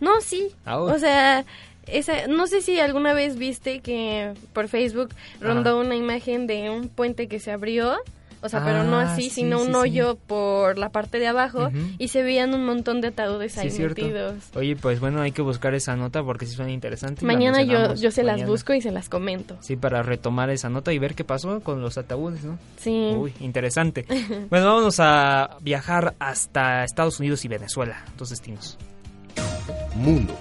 No, 0.00 0.20
sí. 0.20 0.48
Ah, 0.64 0.80
o 0.80 0.98
sea, 0.98 1.44
esa, 1.86 2.26
no 2.26 2.46
sé 2.46 2.60
si 2.60 2.78
alguna 2.80 3.12
vez 3.12 3.36
viste 3.36 3.80
que 3.80 4.34
por 4.52 4.68
Facebook 4.68 5.10
rondó 5.40 5.70
Ajá. 5.70 5.80
una 5.86 5.96
imagen 5.96 6.46
de 6.46 6.70
un 6.70 6.88
puente 6.88 7.28
que 7.28 7.40
se 7.40 7.50
abrió. 7.50 7.96
O 8.40 8.48
sea, 8.48 8.64
pero 8.64 8.84
no 8.84 8.98
Ah, 8.98 9.12
así, 9.12 9.22
sí, 9.24 9.30
sino 9.30 9.58
sí, 9.58 9.66
un 9.66 9.72
sí. 9.72 9.78
hoyo 9.78 10.16
por 10.26 10.78
la 10.78 10.90
parte 10.90 11.18
de 11.18 11.26
abajo 11.26 11.70
y 11.98 12.08
se 12.08 12.22
veían 12.22 12.54
un 12.54 12.64
montón 12.64 13.00
de 13.00 13.08
ataúdes 13.08 13.52
Sí, 13.52 13.60
ahí 13.60 13.70
cierto. 13.70 14.02
metidos. 14.02 14.34
Oye, 14.54 14.76
pues 14.76 15.00
bueno, 15.00 15.20
hay 15.20 15.32
que 15.32 15.42
buscar 15.42 15.74
esa 15.74 15.96
nota 15.96 16.22
porque 16.22 16.46
sí 16.46 16.54
suena 16.54 16.70
interesante. 16.70 17.24
Mañana 17.24 17.62
yo, 17.62 17.94
yo 17.94 18.10
se 18.10 18.22
las 18.22 18.46
busco 18.46 18.72
y 18.74 18.80
se 18.80 18.90
las 18.92 19.08
comento. 19.08 19.56
Sí, 19.60 19.76
para 19.76 20.02
retomar 20.02 20.50
esa 20.50 20.68
nota 20.68 20.92
y 20.92 20.98
ver 20.98 21.14
qué 21.14 21.24
pasó 21.24 21.60
con 21.60 21.80
los 21.82 21.98
ataúdes, 21.98 22.44
¿no? 22.44 22.58
Sí. 22.76 23.12
Uy, 23.16 23.32
interesante. 23.40 24.06
bueno, 24.50 24.66
vámonos 24.66 25.00
a 25.00 25.56
viajar 25.60 26.14
hasta 26.18 26.84
Estados 26.84 27.18
Unidos 27.20 27.44
y 27.44 27.48
Venezuela, 27.48 28.04
dos 28.16 28.30
destinos. 28.30 28.78
Mundo. 29.96 30.36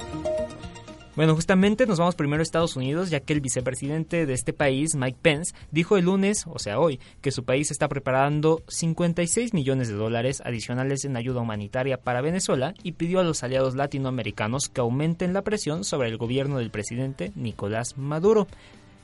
Bueno, 1.17 1.33
justamente 1.33 1.87
nos 1.87 1.97
vamos 1.97 2.13
primero 2.13 2.41
a 2.41 2.43
Estados 2.43 2.75
Unidos, 2.75 3.09
ya 3.09 3.21
que 3.21 3.33
el 3.33 3.41
vicepresidente 3.41 4.27
de 4.27 4.33
este 4.35 4.53
país, 4.53 4.93
Mike 4.95 5.17
Pence, 5.19 5.55
dijo 5.71 5.97
el 5.97 6.05
lunes, 6.05 6.45
o 6.45 6.59
sea 6.59 6.77
hoy, 6.77 6.99
que 7.21 7.31
su 7.31 7.43
país 7.43 7.71
está 7.71 7.87
preparando 7.87 8.61
56 8.67 9.55
millones 9.55 9.87
de 9.87 9.95
dólares 9.95 10.43
adicionales 10.45 11.05
en 11.05 11.17
ayuda 11.17 11.41
humanitaria 11.41 11.97
para 11.97 12.21
Venezuela 12.21 12.75
y 12.83 12.91
pidió 12.91 13.19
a 13.19 13.23
los 13.23 13.41
aliados 13.41 13.75
latinoamericanos 13.75 14.69
que 14.69 14.79
aumenten 14.79 15.33
la 15.33 15.41
presión 15.41 15.83
sobre 15.85 16.09
el 16.09 16.17
gobierno 16.17 16.59
del 16.59 16.69
presidente 16.69 17.31
Nicolás 17.33 17.97
Maduro. 17.97 18.45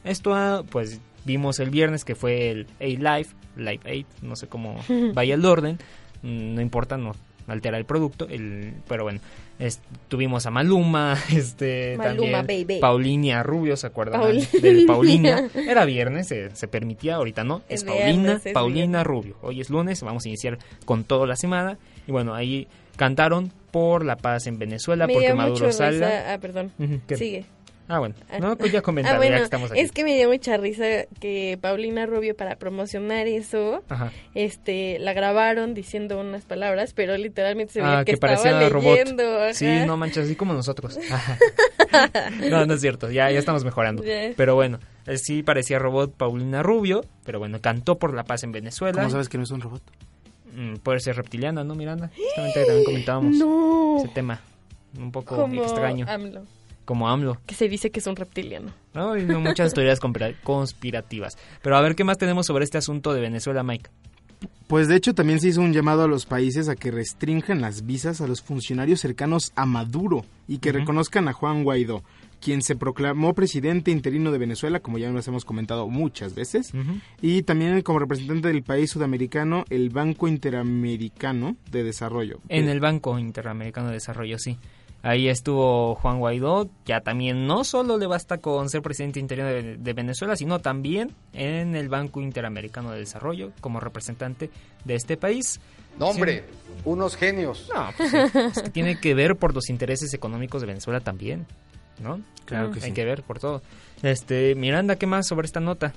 Esto, 0.04 0.36
ah, 0.36 0.63
pues, 0.69 1.02
vimos 1.26 1.60
el 1.60 1.71
viernes 1.71 2.06
que 2.06 2.13
fue 2.13 2.52
el 2.52 2.67
A-Live, 2.80 3.30
Live 3.58 3.80
8, 3.86 4.08
no 4.21 4.36
sé 4.36 4.45
cómo 4.45 4.76
vaya 5.15 5.34
el 5.34 5.43
orden, 5.43 5.80
no 6.21 6.62
importa, 6.62 6.95
no 6.95 7.13
altera 7.47 7.77
el 7.77 7.86
producto, 7.86 8.27
el, 8.29 8.73
pero 8.88 9.03
bueno, 9.03 9.19
es- 9.60 9.82
tuvimos 10.08 10.45
a 10.45 10.51
Maluma, 10.51 11.17
este, 11.36 11.95
Maluma, 11.97 12.38
también 12.39 12.67
baby. 12.67 12.79
Paulina 12.79 13.43
Rubio, 13.43 13.75
¿se 13.75 13.88
acuerdan? 13.88 14.21
Del 14.62 14.86
Paulina. 14.88 15.49
Era 15.56 15.84
viernes, 15.86 16.27
se, 16.27 16.56
se 16.56 16.67
permitía, 16.67 17.15
ahorita 17.15 17.43
no, 17.43 17.62
es, 17.67 17.82
Es 17.82 17.84
Paulina, 17.84 18.06
viernes, 18.08 18.45
es 18.45 18.53
Paulina 18.53 18.79
viernes. 18.86 19.03
Rubio. 19.08 19.36
Hoy 19.41 19.62
es 19.62 19.69
lunes, 19.69 20.01
vamos 20.01 20.25
a 20.25 20.29
iniciar 20.29 20.58
con 20.86 21.03
toda 21.03 21.27
la 21.27 21.36
semana, 21.36 21.77
y 22.08 22.12
bueno, 22.12 22.34
ahí 22.34 22.67
cantaron 22.95 23.51
por 23.71 24.06
la 24.06 24.15
paz 24.15 24.45
en 24.47 24.60
Venezuela, 24.60 25.08
Me 25.08 25.13
porque 25.13 25.34
Maduro 25.34 25.65
risa. 25.67 26.34
Ah, 26.34 26.38
perdón. 26.39 26.71
Sigue. 27.15 27.45
Ah, 27.89 28.00
bueno, 28.00 28.15
no, 28.39 28.56
pues 28.58 28.72
ya 28.72 28.80
Ah, 28.80 28.91
bueno, 28.91 29.04
ya 29.04 29.38
que 29.38 29.43
estamos 29.43 29.69
aquí. 29.72 29.80
es 29.82 29.91
que 29.91 30.04
me 30.06 30.15
dio 30.15 30.30
mucha 30.30 30.56
risa 30.58 30.86
que 31.19 31.58
Paulina 31.62 32.06
Rubio 32.06 32.36
para 32.36 32.56
promocionar 32.56 33.28
eso, 33.28 33.84
Ajá. 33.89 34.12
este, 34.36 35.00
la 35.00 35.12
grabaron 35.13 35.74
diciendo 35.74 36.19
unas 36.19 36.46
palabras, 36.46 36.93
pero 36.93 37.17
literalmente 37.17 37.74
se 37.74 37.82
veía 37.82 38.00
Ah, 38.00 38.06
que, 38.06 38.13
que 38.13 38.17
parecía 38.17 38.52
estaba 38.52 38.69
robot. 38.69 38.98
leyendo. 38.98 39.24
ajá. 39.43 39.54
Sí, 39.54 39.67
no 39.86 39.98
manches, 39.98 40.26
así 40.26 40.36
como 40.36 40.54
nosotros. 40.54 40.98
No, 42.50 42.65
no 42.65 42.74
es 42.74 42.82
cierto, 42.82 43.12
ya, 43.12 43.30
ya 43.32 43.38
estamos 43.39 43.63
mejorando. 43.63 44.04
Pero 44.36 44.56
bueno, 44.56 44.80
eh, 45.06 45.17
sí 45.17 45.43
parecía 45.43 45.78
robot 45.80 46.13
Paulina 46.15 46.63
Rubio, 46.63 47.06
pero 47.24 47.38
bueno, 47.39 47.60
cantó 47.62 48.00
por 48.00 48.13
la 48.13 48.24
paz 48.24 48.43
en 48.43 48.52
Venezuela. 48.52 48.98
¿Cómo 49.00 49.12
sabes 49.12 49.30
que 49.30 49.38
no 49.38 49.43
es 49.43 49.52
un 49.52 49.62
robot? 49.62 49.82
Mm, 50.56 50.76
puede 50.78 51.00
ser 51.00 51.15
reptiliana, 51.15 51.63
¿no, 51.63 51.76
Miranda? 51.76 52.10
Justamente 52.15 52.65
también 52.65 52.86
comentábamos 52.86 53.36
No. 53.38 53.98
ese 54.00 54.08
tema. 54.10 54.39
Un 54.98 55.12
poco 55.12 55.36
Como 55.36 55.63
extraño. 55.63 56.06
AMLO, 56.10 56.43
como 56.86 57.10
AMLO. 57.10 57.38
que 57.46 57.56
se 57.56 57.67
dice 57.69 57.91
que 57.91 58.00
es 58.00 58.08
un 58.08 58.15
reptiliano. 58.15 58.72
¿no? 58.93 59.17
Y 59.17 59.24
no 59.24 59.39
muchas 59.39 59.74
teorías 59.76 60.00
conspira- 60.00 60.36
conspirativas. 60.43 61.38
Pero 61.62 61.78
a 61.78 61.82
ver, 61.82 61.96
¿qué 61.96 62.04
más 62.04 62.17
tenemos 62.17 62.46
sobre 62.46 62.63
este 62.63 62.78
asunto 62.78 63.13
de 63.13 63.22
Venezuela, 63.22 63.63
Mike? 63.63 63.89
Pues 64.67 64.88
de 64.88 64.96
hecho 64.96 65.13
también 65.13 65.39
se 65.39 65.50
hizo 65.50 65.62
un 65.62 65.72
llamado 65.74 66.04
a 66.04 66.08
los 66.08 66.26
países 66.26 66.67
a 66.67 66.76
que 66.76 66.91
restrinjan 66.91 67.62
las 67.62 67.86
visas 67.86 68.19
a 68.22 68.28
los 68.28 68.41
funcionarios 68.41 69.00
cercanos 69.00 69.52
a 69.56 69.65
Maduro 69.65 70.26
y 70.48 70.58
que 70.58 70.72
reconozcan 70.72 71.28
a 71.28 71.34
Juan 71.34 71.63
Guaidó, 71.63 72.04
quien 72.41 72.62
se 72.62 72.76
proclamó 72.76 73.34
presidente 73.34 73.91
interino 73.91 74.32
de 74.32 74.38
Venezuela, 74.39 74.82
como 74.82 74.98
ya 74.98 75.10
nos 75.12 75.28
hemos 75.30 75.46
comentado 75.46 75.88
muchas 75.88 76.36
veces, 76.36 76.72
y 77.22 77.43
también 77.43 77.82
como 77.84 78.00
representante 78.00 78.50
del 78.50 78.63
país 78.63 78.89
sudamericano, 78.91 79.63
el 79.69 79.89
Banco 79.91 80.28
Interamericano 80.28 81.56
de 81.72 81.84
Desarrollo. 81.84 82.39
En 82.50 82.67
Eh, 82.67 82.72
el 82.72 82.80
Banco 82.82 83.17
Interamericano 83.19 83.88
de 83.88 83.93
Desarrollo, 83.93 84.38
sí. 84.39 84.58
Ahí 85.03 85.27
estuvo 85.27 85.95
Juan 85.95 86.19
Guaidó, 86.19 86.69
ya 86.85 87.01
también 87.01 87.45
no 87.45 87.65
solo 87.65 87.97
le 87.97 88.07
basta 88.07 88.37
con 88.37 88.69
ser 88.69 88.81
presidente 88.81 89.19
interino 89.19 89.49
de, 89.49 89.75
de 89.75 89.93
Venezuela, 89.93 90.37
sino 90.37 90.59
también 90.59 91.13
en 91.33 91.75
el 91.75 91.89
Banco 91.89 92.21
Interamericano 92.21 92.91
de 92.91 92.99
Desarrollo 92.99 93.51
como 93.59 93.81
representante 93.81 94.49
de 94.85 94.95
este 94.95 95.17
país. 95.17 95.59
No, 95.99 96.07
hombre, 96.07 96.45
unos 96.85 97.17
genios. 97.17 97.69
No, 97.75 97.89
pues 97.97 98.11
sí, 98.11 98.17
es 98.17 98.61
que 98.61 98.69
tiene 98.69 98.97
que 98.99 99.13
ver 99.13 99.35
por 99.35 99.53
los 99.53 99.69
intereses 99.69 100.13
económicos 100.13 100.61
de 100.61 100.67
Venezuela 100.67 101.01
también, 101.01 101.45
¿no? 102.01 102.21
Claro 102.45 102.71
que 102.71 102.79
Hay 102.79 102.89
sí. 102.89 102.93
que 102.93 103.03
ver 103.03 103.23
por 103.23 103.39
todo. 103.39 103.61
Este, 104.01 104.55
Miranda, 104.55 104.95
¿qué 104.95 105.05
más 105.05 105.27
sobre 105.27 105.47
esta 105.47 105.59
nota? 105.59 105.93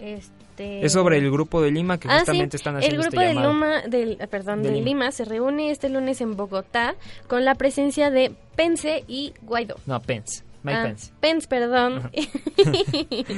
Este... 0.00 0.49
Es 0.60 0.92
sobre 0.92 1.18
el 1.18 1.30
grupo 1.30 1.60
de 1.62 1.70
Lima 1.70 1.98
que 1.98 2.08
Ah, 2.08 2.18
justamente 2.18 2.56
sí. 2.56 2.60
están 2.60 2.74
El 2.76 2.78
haciendo 2.80 3.02
grupo 3.02 3.20
este 3.20 3.34
de. 3.34 3.34
Lima, 3.46 3.82
del, 3.88 4.18
eh, 4.20 4.26
perdón, 4.26 4.62
De 4.62 4.68
de, 4.70 4.74
Lima. 4.76 4.84
Lima. 4.86 5.12
se 5.12 5.24
reúne 5.24 5.70
este 5.70 5.88
lunes 5.88 6.20
en 6.20 6.36
Bogotá 6.36 6.94
con 7.28 7.44
la 7.44 7.54
presencia 7.54 8.10
de 8.10 8.32
Pence 8.56 9.04
y 9.08 9.32
Guaidó. 9.42 9.76
No, 9.86 10.00
Pence. 10.00 10.42
Mike 10.62 10.78
Ah, 10.78 10.82
Pence. 10.84 11.12
Pence, 11.20 11.48
perdón. 11.48 12.10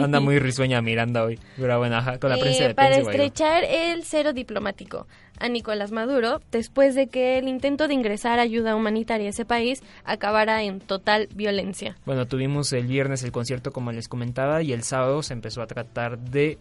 Anda 0.00 0.20
muy 0.20 0.38
risueña 0.38 0.80
Miranda 0.82 1.24
hoy. 1.24 1.38
Pero 1.56 1.78
bueno, 1.78 1.96
ajá, 1.96 2.18
con 2.18 2.30
la 2.30 2.36
prensa 2.38 2.64
Eh, 2.64 2.68
de 2.68 2.74
para 2.74 2.90
Pence. 2.90 3.04
bueno. 3.04 3.22
estrechar 3.24 3.64
el 3.64 4.04
cero 4.04 4.32
diplomático 4.32 5.06
a 5.38 5.48
Nicolás 5.48 5.90
Maduro 5.92 6.40
después 6.52 6.94
de 6.94 7.08
que 7.08 7.38
el 7.38 7.48
intento 7.48 7.88
de 7.88 7.94
ingresar 7.94 8.38
ayuda 8.38 8.76
humanitaria 8.76 9.26
a 9.26 9.30
ese 9.30 9.44
país 9.44 9.82
acabara 10.04 10.62
en 10.62 10.80
total 10.80 11.28
violencia. 11.34 11.96
Bueno, 12.06 12.26
tuvimos 12.26 12.72
el 12.72 12.86
viernes 12.86 13.22
el 13.24 13.32
concierto 13.32 13.72
como 13.72 13.92
les 13.92 14.08
comentaba 14.08 14.62
y 14.62 14.72
el 14.72 14.82
sábado 14.82 15.22
se 15.22 15.32
empezó 15.32 15.62
a 15.62 15.66
tratar 15.66 16.18
de 16.18 16.58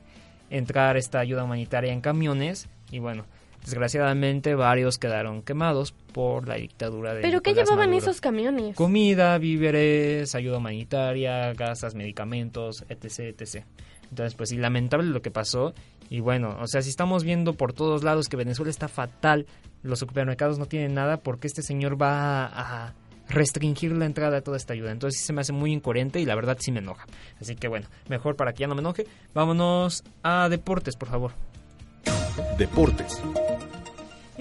entrar 0.49 0.97
esta 0.97 1.19
ayuda 1.19 1.43
humanitaria 1.43 1.93
en 1.93 2.01
camiones 2.01 2.67
y 2.91 2.99
bueno, 2.99 3.25
desgraciadamente 3.63 4.55
varios 4.55 4.97
quedaron 4.97 5.41
quemados 5.41 5.91
por 5.91 6.47
la 6.47 6.55
dictadura 6.55 7.13
de 7.13 7.21
¿Pero 7.21 7.41
qué 7.41 7.53
llevaban 7.53 7.89
Maduro. 7.89 7.97
esos 7.97 8.21
camiones? 8.21 8.75
Comida, 8.75 9.37
víveres, 9.37 10.35
ayuda 10.35 10.57
humanitaria, 10.57 11.53
gasas, 11.53 11.95
medicamentos, 11.95 12.83
etc, 12.89 13.39
etc. 13.39 13.65
Entonces, 14.09 14.35
pues 14.35 14.49
sí, 14.49 14.57
lamentable 14.57 15.09
lo 15.09 15.21
que 15.21 15.31
pasó. 15.31 15.73
Y 16.09 16.19
bueno, 16.19 16.57
o 16.59 16.67
sea, 16.67 16.81
si 16.81 16.89
estamos 16.89 17.23
viendo 17.23 17.53
por 17.53 17.71
todos 17.73 18.03
lados 18.03 18.27
que 18.27 18.35
Venezuela 18.35 18.69
está 18.69 18.89
fatal, 18.89 19.45
los 19.83 19.99
supermercados 19.99 20.59
no 20.59 20.65
tienen 20.65 20.93
nada, 20.93 21.17
porque 21.17 21.47
este 21.47 21.61
señor 21.61 22.01
va 22.01 22.45
a 22.45 22.93
restringir 23.31 23.93
la 23.93 24.05
entrada 24.05 24.35
de 24.35 24.41
toda 24.41 24.57
esta 24.57 24.73
ayuda? 24.73 24.91
Entonces 24.91 25.19
sí 25.19 25.25
se 25.25 25.33
me 25.33 25.41
hace 25.41 25.53
muy 25.53 25.71
incoherente 25.71 26.19
y 26.19 26.25
la 26.25 26.35
verdad 26.35 26.57
sí 26.59 26.71
me 26.71 26.79
enoja. 26.79 27.05
Así 27.39 27.55
que 27.55 27.67
bueno, 27.67 27.87
mejor 28.09 28.35
para 28.35 28.53
que 28.53 28.61
ya 28.61 28.67
no 28.67 28.75
me 28.75 28.81
enoje, 28.81 29.07
vámonos 29.33 30.03
a 30.23 30.49
deportes, 30.49 30.95
por 30.95 31.09
favor. 31.09 31.31
Deportes. 32.57 33.21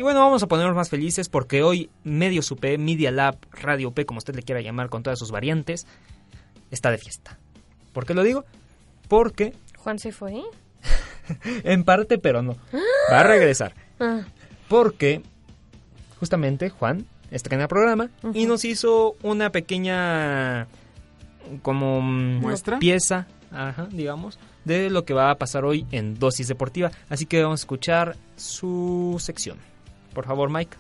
Y 0.01 0.03
bueno, 0.03 0.21
vamos 0.21 0.43
a 0.43 0.47
ponernos 0.47 0.75
más 0.75 0.89
felices 0.89 1.29
porque 1.29 1.63
hoy 1.63 1.91
Medio 2.05 2.41
UP, 2.51 2.65
Media 2.79 3.11
Lab, 3.11 3.37
Radio 3.53 3.91
P, 3.91 4.07
como 4.07 4.17
usted 4.17 4.35
le 4.35 4.43
quiera 4.43 4.63
llamar 4.63 4.89
con 4.89 5.03
todas 5.03 5.19
sus 5.19 5.31
variantes, 5.31 5.87
está 6.71 6.91
de 6.91 6.97
fiesta. 6.97 7.37
¿Por 7.93 8.07
qué 8.07 8.15
lo 8.15 8.23
digo? 8.23 8.47
Porque, 9.09 9.53
Juan 9.77 9.99
se 9.99 10.11
fue. 10.11 10.41
en 11.65 11.85
parte, 11.85 12.17
pero 12.17 12.41
no, 12.41 12.57
va 13.13 13.21
a 13.21 13.25
regresar. 13.25 13.75
Ah, 14.01 14.23
Porque, 14.69 15.21
justamente, 16.19 16.71
Juan 16.71 17.05
estrena 17.31 17.69
programa 17.69 18.09
y 18.33 18.47
nos 18.47 18.65
hizo 18.65 19.17
una 19.23 19.53
pequeña, 19.53 20.67
como, 21.61 22.01
mm, 22.01 22.41
¿Muestra? 22.41 22.79
pieza, 22.79 23.27
ajá, 23.53 23.89
digamos, 23.91 24.39
de 24.65 24.89
lo 24.89 25.05
que 25.05 25.13
va 25.13 25.31
a 25.31 25.35
pasar 25.35 25.67
hoy 25.67 25.85
en 25.91 26.19
Dosis 26.19 26.49
Deportiva. 26.49 26.91
Así 27.11 27.27
que 27.27 27.43
vamos 27.43 27.61
a 27.61 27.65
escuchar 27.65 28.17
su 28.37 29.17
sección. 29.21 29.59
Por 30.15 30.27
favor, 30.27 30.51
Mike. 30.51 30.77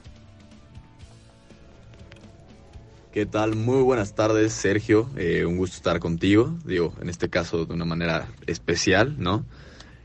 ¿Qué 3.12 3.26
tal? 3.26 3.56
Muy 3.56 3.82
buenas 3.82 4.14
tardes, 4.14 4.52
Sergio. 4.52 5.10
Eh, 5.16 5.44
un 5.44 5.56
gusto 5.56 5.76
estar 5.76 5.98
contigo. 5.98 6.56
Digo, 6.64 6.94
en 7.02 7.08
este 7.08 7.28
caso 7.28 7.66
de 7.66 7.74
una 7.74 7.84
manera 7.84 8.28
especial, 8.46 9.16
¿no? 9.18 9.44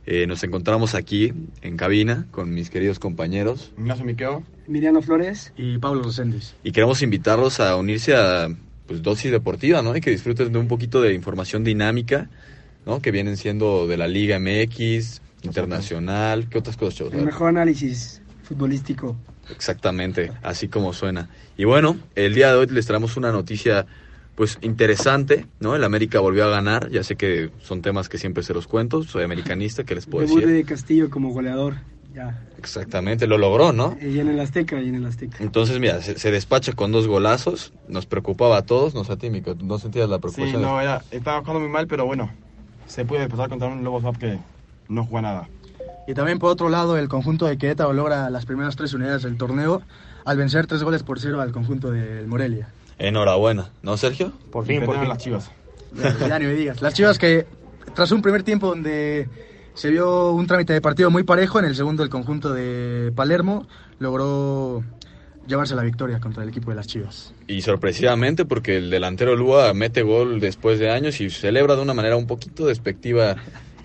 Eh, 0.07 0.25
nos 0.27 0.43
encontramos 0.43 0.95
aquí 0.95 1.33
en 1.61 1.77
cabina 1.77 2.27
con 2.29 2.53
mis 2.53 2.69
queridos 2.69 2.99
compañeros 2.99 3.71
Ignacio 3.75 4.05
Miqueo, 4.05 4.43
Miriano 4.67 5.01
Flores 5.01 5.51
y 5.57 5.79
Pablo 5.79 6.03
Docentes. 6.03 6.53
y 6.63 6.71
queremos 6.73 7.01
invitarlos 7.01 7.59
a 7.59 7.75
unirse 7.75 8.15
a 8.15 8.49
pues, 8.85 9.01
Dosis 9.01 9.31
Deportiva, 9.31 9.81
¿no? 9.81 9.95
Y 9.95 10.01
que 10.01 10.11
disfruten 10.11 10.53
de 10.53 10.59
un 10.59 10.67
poquito 10.67 11.01
de 11.01 11.13
información 11.13 11.63
dinámica, 11.63 12.29
¿no? 12.85 13.01
Que 13.01 13.09
vienen 13.09 13.35
siendo 13.35 13.87
de 13.87 13.97
la 13.97 14.07
Liga 14.07 14.39
MX, 14.39 15.21
internacional, 15.41 16.49
¿qué 16.49 16.59
otras 16.59 16.77
cosas, 16.77 16.95
chavos? 16.95 17.13
El 17.13 17.25
mejor 17.25 17.49
análisis 17.49 18.21
futbolístico. 18.45 19.15
Exactamente, 19.49 20.31
así 20.41 20.67
como 20.67 20.93
suena. 20.93 21.29
Y 21.57 21.65
bueno, 21.65 21.97
el 22.15 22.33
día 22.33 22.49
de 22.51 22.57
hoy 22.57 22.67
les 22.67 22.85
traemos 22.85 23.17
una 23.17 23.31
noticia 23.31 23.85
pues 24.35 24.57
interesante, 24.61 25.45
¿no? 25.59 25.75
El 25.75 25.83
América 25.83 26.19
volvió 26.19 26.45
a 26.45 26.49
ganar, 26.49 26.89
ya 26.89 27.03
sé 27.03 27.15
que 27.15 27.51
son 27.61 27.81
temas 27.81 28.09
que 28.09 28.17
siempre 28.17 28.43
se 28.43 28.53
los 28.53 28.67
cuento, 28.67 29.03
soy 29.03 29.23
americanista, 29.23 29.83
¿qué 29.83 29.95
les 29.95 30.05
puedo 30.05 30.25
Debut 30.25 30.41
decir? 30.41 30.53
de 30.53 30.65
Castillo 30.65 31.09
como 31.09 31.29
goleador. 31.29 31.75
Ya. 32.13 32.41
Exactamente, 32.57 33.27
lo 33.27 33.37
logró, 33.37 33.71
¿no? 33.71 33.97
Y 34.01 34.19
en 34.19 34.29
el 34.29 34.39
Azteca, 34.39 34.81
y 34.81 34.89
en 34.89 34.95
el 34.95 35.05
Azteca. 35.05 35.37
Entonces, 35.41 35.79
mira, 35.79 36.01
se, 36.01 36.17
se 36.17 36.31
despacha 36.31 36.73
con 36.73 36.91
dos 36.91 37.07
golazos, 37.07 37.71
nos 37.87 38.05
preocupaba 38.05 38.57
a 38.57 38.65
todos, 38.65 38.93
no 38.93 39.03
sé 39.03 39.13
a 39.13 39.17
ti, 39.17 39.29
Mico, 39.29 39.55
no 39.55 39.77
sentías 39.79 40.09
la 40.09 40.17
Sí, 40.17 40.21
preocupación. 40.21 40.61
no, 40.61 40.81
era, 40.81 41.01
estaba 41.11 41.39
jugando 41.41 41.59
muy 41.61 41.69
mal, 41.69 41.87
pero 41.87 42.05
bueno, 42.05 42.29
se 42.87 43.05
puede 43.05 43.27
pasar 43.29 43.49
contra 43.49 43.67
un 43.67 43.83
Lobos 43.83 44.17
que 44.17 44.39
no 44.89 45.05
juega 45.05 45.21
nada. 45.29 45.49
Y 46.07 46.13
también 46.13 46.39
por 46.39 46.51
otro 46.51 46.69
lado, 46.69 46.97
el 46.97 47.07
conjunto 47.07 47.45
de 47.45 47.57
Querétaro 47.57 47.93
logra 47.93 48.29
las 48.29 48.45
primeras 48.45 48.75
tres 48.75 48.93
unidades 48.93 49.23
del 49.23 49.37
torneo 49.37 49.81
al 50.23 50.37
vencer 50.37 50.67
tres 50.67 50.83
goles 50.83 51.03
por 51.03 51.19
cero 51.19 51.41
al 51.41 51.51
conjunto 51.51 51.91
del 51.91 52.27
Morelia. 52.27 52.69
Enhorabuena, 52.97 53.69
¿no, 53.81 53.97
Sergio? 53.97 54.31
Por 54.51 54.65
fin, 54.65 54.83
por 54.85 54.99
fin. 54.99 55.09
las 55.09 55.17
chivas. 55.17 55.51
Ya, 55.93 56.27
ya 56.27 56.39
ni 56.39 56.45
me 56.45 56.53
digas. 56.53 56.81
Las 56.81 56.93
Chivas 56.93 57.17
que 57.17 57.45
tras 57.93 58.11
un 58.11 58.21
primer 58.21 58.43
tiempo 58.43 58.67
donde 58.67 59.29
se 59.73 59.89
vio 59.89 60.31
un 60.31 60.47
trámite 60.47 60.73
de 60.73 60.81
partido 60.81 61.11
muy 61.11 61.23
parejo, 61.23 61.59
en 61.59 61.65
el 61.65 61.75
segundo 61.75 62.03
el 62.03 62.09
conjunto 62.09 62.53
de 62.53 63.11
Palermo 63.15 63.67
logró 63.99 64.83
llevarse 65.47 65.75
la 65.75 65.83
victoria 65.83 66.19
contra 66.19 66.43
el 66.43 66.49
equipo 66.49 66.71
de 66.71 66.75
las 66.75 66.87
Chivas. 66.87 67.33
Y 67.47 67.61
sorpresivamente 67.61 68.45
porque 68.45 68.77
el 68.77 68.89
delantero 68.89 69.35
Lua 69.35 69.73
mete 69.73 70.01
gol 70.01 70.39
después 70.39 70.79
de 70.79 70.89
años 70.89 71.21
y 71.21 71.29
celebra 71.29 71.75
de 71.75 71.81
una 71.81 71.93
manera 71.93 72.17
un 72.17 72.25
poquito 72.27 72.65
despectiva, 72.65 73.35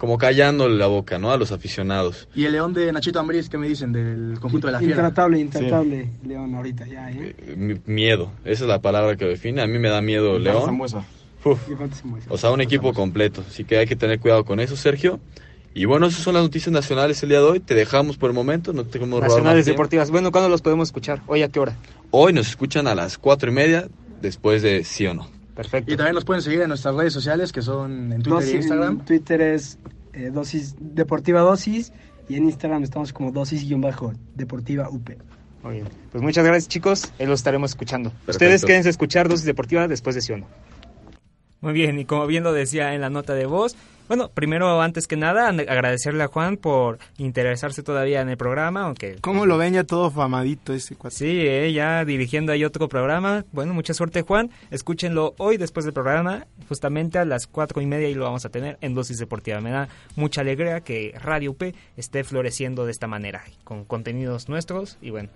como 0.01 0.17
callándole 0.17 0.77
la 0.77 0.87
boca, 0.87 1.19
¿no? 1.19 1.31
A 1.31 1.37
los 1.37 1.53
aficionados. 1.53 2.27
Y 2.35 2.47
el 2.47 2.53
León 2.53 2.73
de 2.73 2.91
Nachito 2.91 3.21
Ambriz, 3.21 3.51
¿qué 3.51 3.59
me 3.59 3.69
dicen 3.69 3.93
del 3.93 4.39
conjunto 4.41 4.67
de 4.67 4.73
la 4.73 4.79
Fiera? 4.79 4.95
Intratable, 4.95 5.39
intratable, 5.39 6.09
León, 6.27 6.55
ahorita 6.55 6.87
ya, 6.87 7.11
¿eh? 7.11 7.37
Mi- 7.55 7.81
Miedo, 7.85 8.33
esa 8.47 8.65
es 8.65 8.69
la 8.69 8.81
palabra 8.81 9.15
que 9.17 9.25
lo 9.27 9.31
define. 9.31 9.61
A 9.61 9.67
mí 9.67 9.79
me 9.79 9.91
da 9.91 10.01
miedo 10.01 10.39
Y 10.39 10.41
León. 10.41 10.65
Zambuesa. 10.65 11.05
O 12.29 12.39
sea, 12.39 12.51
un 12.51 12.63
equipo 12.63 12.93
completo. 12.95 13.45
Así 13.47 13.65
que 13.65 13.77
hay 13.77 13.87
que 13.87 13.95
tener 13.97 14.21
cuidado 14.21 14.45
con 14.47 14.59
eso, 14.59 14.75
Sergio. 14.75 15.21
Y 15.75 15.85
bueno, 15.85 16.07
esas 16.07 16.23
son 16.23 16.33
las 16.35 16.43
noticias 16.43 16.73
nacionales 16.73 17.23
el 17.23 17.29
día 17.29 17.39
de 17.39 17.45
hoy. 17.45 17.61
Te 17.61 17.75
dejamos 17.75 18.17
por 18.17 18.31
el 18.31 18.35
momento, 18.35 18.73
no 18.73 18.85
te 18.85 18.93
queremos 18.99 19.21
Nacionales 19.21 19.65
tiempo. 19.67 19.77
Deportivas. 19.83 20.11
Bueno, 20.11 20.33
¿cuándo 20.33 20.49
los 20.49 20.63
podemos 20.63 20.89
escuchar? 20.89 21.21
¿Hoy 21.27 21.43
a 21.43 21.49
qué 21.49 21.61
hora? 21.61 21.77
Hoy 22.11 22.33
nos 22.33 22.49
escuchan 22.49 22.87
a 22.89 22.95
las 22.95 23.19
cuatro 23.19 23.51
y 23.51 23.55
media, 23.55 23.87
después 24.23 24.63
de 24.63 24.83
sí 24.85 25.07
o 25.07 25.15
no. 25.15 25.29
Perfecto. 25.61 25.93
Y 25.93 25.97
también 25.97 26.15
nos 26.15 26.25
pueden 26.25 26.43
seguir 26.43 26.63
en 26.63 26.69
nuestras 26.69 26.95
redes 26.95 27.13
sociales, 27.13 27.53
que 27.53 27.61
son 27.61 28.13
en 28.15 28.23
Twitter 28.23 28.33
Dosis- 28.43 28.53
y 28.53 28.57
Instagram. 28.57 28.99
En 29.01 29.05
Twitter 29.05 29.41
es 29.43 29.79
eh, 30.15 30.31
dosis 30.33 30.75
Deportiva 30.81 31.41
Dosis 31.41 31.93
y 32.31 32.37
en 32.37 32.45
Instagram 32.45 32.83
estamos 32.83 33.13
como 33.13 33.31
dosis-deportiva 33.31 34.89
UP. 34.89 35.11
Muy 35.63 35.75
bien. 35.75 35.89
Pues 36.11 36.23
muchas 36.23 36.45
gracias, 36.47 36.69
chicos. 36.69 37.13
Ahí 37.19 37.27
los 37.27 37.41
estaremos 37.41 37.73
escuchando. 37.73 38.09
Perfecto. 38.11 38.33
Ustedes 38.33 38.65
quédense 38.65 38.89
a 38.89 38.91
escuchar 38.91 39.29
Dosis 39.29 39.45
Deportiva 39.45 39.87
después 39.87 40.15
de 40.15 40.23
sí 40.23 40.33
o 40.33 40.39
no. 40.39 40.47
Muy 41.61 41.73
bien, 41.73 41.99
y 41.99 42.05
como 42.05 42.27
bien 42.27 42.43
lo 42.43 42.53
decía 42.53 42.95
en 42.95 43.01
la 43.01 43.11
nota 43.11 43.35
de 43.35 43.47
voz, 43.47 43.77
bueno, 44.11 44.29
primero, 44.29 44.83
antes 44.83 45.07
que 45.07 45.15
nada, 45.15 45.47
agradecerle 45.51 46.25
a 46.25 46.27
Juan 46.27 46.57
por 46.57 46.99
interesarse 47.17 47.85
todavía 47.85 48.21
en 48.21 48.29
el 48.29 48.37
programa, 48.37 48.83
aunque... 48.83 49.19
¿Cómo 49.21 49.47
lo 49.47 49.57
ven 49.57 49.75
ya 49.75 49.85
todo 49.85 50.11
famadito 50.11 50.75
ese 50.75 50.97
cuate? 50.97 51.15
Sí, 51.15 51.47
eh, 51.47 51.73
ya 51.73 52.05
dirigiendo 52.05 52.51
ahí 52.51 52.65
otro 52.65 52.89
programa. 52.89 53.45
Bueno, 53.53 53.73
mucha 53.73 53.95
suerte, 53.95 54.23
Juan. 54.23 54.51
Escúchenlo 54.73 55.37
hoy 55.39 55.59
después 55.59 55.85
del 55.85 55.95
programa, 55.95 56.49
justamente 56.69 57.21
a 57.21 57.25
las 57.25 57.47
cuatro 57.47 57.81
y 57.81 57.87
media, 57.87 58.09
y 58.09 58.15
lo 58.15 58.25
vamos 58.25 58.45
a 58.45 58.49
tener 58.49 58.79
en 58.81 58.95
Dosis 58.95 59.19
Deportiva. 59.19 59.61
Me 59.61 59.71
da 59.71 59.89
mucha 60.17 60.41
alegría 60.41 60.81
que 60.81 61.15
Radio 61.23 61.55
P 61.55 61.73
esté 61.97 62.25
floreciendo 62.25 62.87
de 62.87 62.91
esta 62.91 63.07
manera, 63.07 63.45
con 63.63 63.85
contenidos 63.85 64.49
nuestros. 64.49 64.99
Y 65.01 65.11
bueno, 65.11 65.29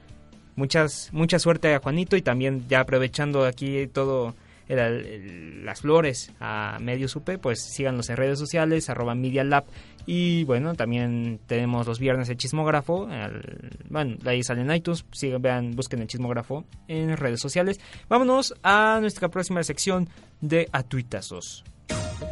muchas 0.57 1.11
mucha 1.13 1.39
suerte 1.39 1.73
a 1.73 1.79
Juanito 1.79 2.17
y 2.17 2.23
también 2.23 2.65
ya 2.69 2.81
aprovechando 2.81 3.45
aquí 3.45 3.87
todo 3.87 4.35
el- 4.69 4.79
el- 4.79 5.65
las 5.65 5.81
flores 5.81 6.33
a 6.41 6.79
Medios 6.81 7.15
UP, 7.17 7.39
pues 7.39 7.61
síganos 7.63 8.09
en 8.11 8.17
redes 8.17 8.39
sociales, 8.39 8.89
arroba 8.91 9.15
Media 9.15 9.45
Lab. 9.45 9.65
Y 10.07 10.45
bueno, 10.45 10.75
también 10.75 11.41
tenemos 11.47 11.87
los 11.87 11.99
viernes 11.99 12.29
el 12.29 12.37
chismógrafo. 12.37 13.09
el- 13.11 13.71
bueno, 13.89 14.17
de 14.23 14.31
ahí 14.31 14.43
salen 14.43 14.71
iTunes. 14.75 15.05
Sigan, 15.13 15.41
vean, 15.41 15.71
busquen 15.77 16.01
el 16.03 16.07
chismógrafo 16.09 16.65
en 16.89 17.17
redes 17.17 17.41
sociales. 17.41 17.81
Vámonos 18.09 18.55
a 18.63 18.99
nuestra 19.01 19.29
próxima 19.29 19.63
sección 19.63 20.09
de 20.41 20.69
Atuitazos. 20.73 21.65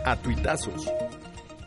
Atuitazos. 0.05 0.90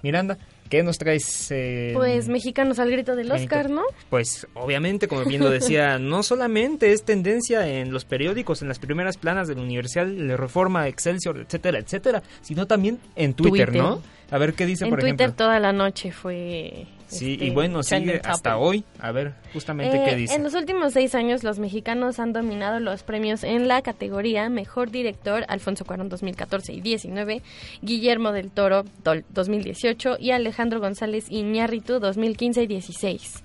Miranda, 0.04 0.38
¿qué 0.70 0.84
nos 0.84 0.98
traes? 0.98 1.52
eh, 1.52 1.92
Pues 1.96 2.28
mexicanos 2.28 2.80
al 2.80 2.92
grito 2.92 3.16
del 3.16 3.32
Oscar, 3.32 3.70
¿no? 3.70 3.84
Pues 4.10 4.48
obviamente, 4.54 5.08
como 5.08 5.24
bien 5.26 5.42
lo 5.42 5.50
decía, 5.50 6.00
no 6.00 6.24
solamente 6.24 6.92
es 6.92 7.04
tendencia 7.04 7.68
en 7.68 7.92
los 7.92 8.06
periódicos, 8.06 8.62
en 8.62 8.68
las 8.68 8.80
primeras 8.80 9.18
planas 9.18 9.48
del 9.48 9.60
Universal, 9.60 10.28
de 10.28 10.38
Reforma, 10.38 10.88
Excelsior, 10.88 11.40
etcétera, 11.40 11.80
etcétera, 11.80 12.24
sino 12.42 12.68
también 12.68 13.00
en 13.16 13.34
Twitter, 13.34 13.68
Twitter. 13.70 13.82
¿no? 13.82 14.02
A 14.32 14.38
ver 14.38 14.54
qué 14.54 14.66
dice, 14.66 14.86
En 14.86 14.90
por 14.90 15.00
Twitter 15.00 15.28
ejemplo. 15.28 15.46
toda 15.46 15.60
la 15.60 15.72
noche 15.74 16.12
fue... 16.12 16.88
Sí, 17.08 17.34
este, 17.34 17.46
y 17.46 17.50
bueno, 17.52 17.84
sigue 17.84 18.20
hasta 18.24 18.54
topic. 18.54 18.66
hoy. 18.68 18.84
A 19.00 19.12
ver, 19.12 19.36
justamente 19.54 19.96
Eh, 19.98 20.04
qué 20.10 20.16
dice. 20.16 20.34
En 20.36 20.42
los 20.44 20.56
últimos 20.56 20.92
seis 20.94 21.14
años, 21.14 21.44
los 21.44 21.60
mexicanos 21.60 22.20
han 22.20 22.34
dominado 22.34 22.80
los 22.80 23.04
premios 23.04 23.44
en 23.44 23.68
la 23.68 23.84
categoría 23.84 24.50
Mejor 24.50 24.90
Director, 24.90 25.46
Alfonso 25.48 25.86
Cuarón 25.86 26.10
2014 26.10 26.74
y 26.74 26.82
19, 26.82 27.44
Guillermo 27.84 28.32
del 28.32 28.50
Toro 28.50 28.84
dol- 29.04 29.24
2018 29.30 30.18
y 30.20 30.32
Alejandro 30.32 30.80
González 30.80 31.28
Iñárritu 31.30 32.00
2015 32.00 32.64
y 32.64 32.68
16. 32.68 33.44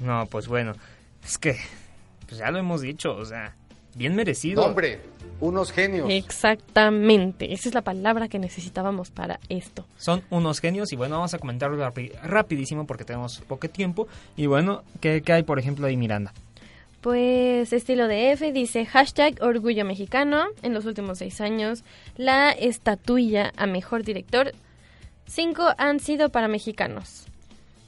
No, 0.00 0.26
pues 0.30 0.46
bueno, 0.46 0.72
es 1.24 1.36
que 1.36 1.56
pues 2.28 2.38
ya 2.38 2.52
lo 2.52 2.58
hemos 2.58 2.80
dicho, 2.80 3.16
o 3.16 3.24
sea, 3.24 3.56
bien 3.96 4.14
merecido. 4.14 4.62
Hombre, 4.64 5.00
Unos 5.44 5.72
genios. 5.72 6.08
Exactamente, 6.10 7.52
esa 7.52 7.68
es 7.68 7.74
la 7.74 7.82
palabra 7.82 8.28
que 8.28 8.38
necesitábamos 8.38 9.10
para 9.10 9.38
esto. 9.48 9.84
Son 9.98 10.22
unos 10.30 10.60
genios 10.60 10.92
y 10.92 10.96
bueno, 10.96 11.16
vamos 11.16 11.34
a 11.34 11.38
comentarlo 11.38 11.76
rapi- 11.76 12.12
rapidísimo 12.22 12.86
porque 12.86 13.04
tenemos 13.04 13.40
poco 13.46 13.68
tiempo. 13.68 14.08
Y 14.36 14.46
bueno, 14.46 14.82
¿qué, 15.00 15.20
qué 15.22 15.32
hay 15.34 15.42
por 15.42 15.58
ejemplo 15.58 15.86
ahí 15.86 15.96
Miranda? 15.96 16.32
Pues 17.02 17.74
estilo 17.74 18.08
de 18.08 18.32
F 18.32 18.50
dice 18.52 18.86
hashtag 18.86 19.42
orgullo 19.42 19.84
mexicano. 19.84 20.46
En 20.62 20.72
los 20.72 20.86
últimos 20.86 21.18
seis 21.18 21.40
años, 21.42 21.84
la 22.16 22.50
estatuilla 22.52 23.52
a 23.56 23.66
mejor 23.66 24.04
director, 24.04 24.52
cinco 25.26 25.66
han 25.76 26.00
sido 26.00 26.30
para 26.30 26.48
mexicanos. 26.48 27.26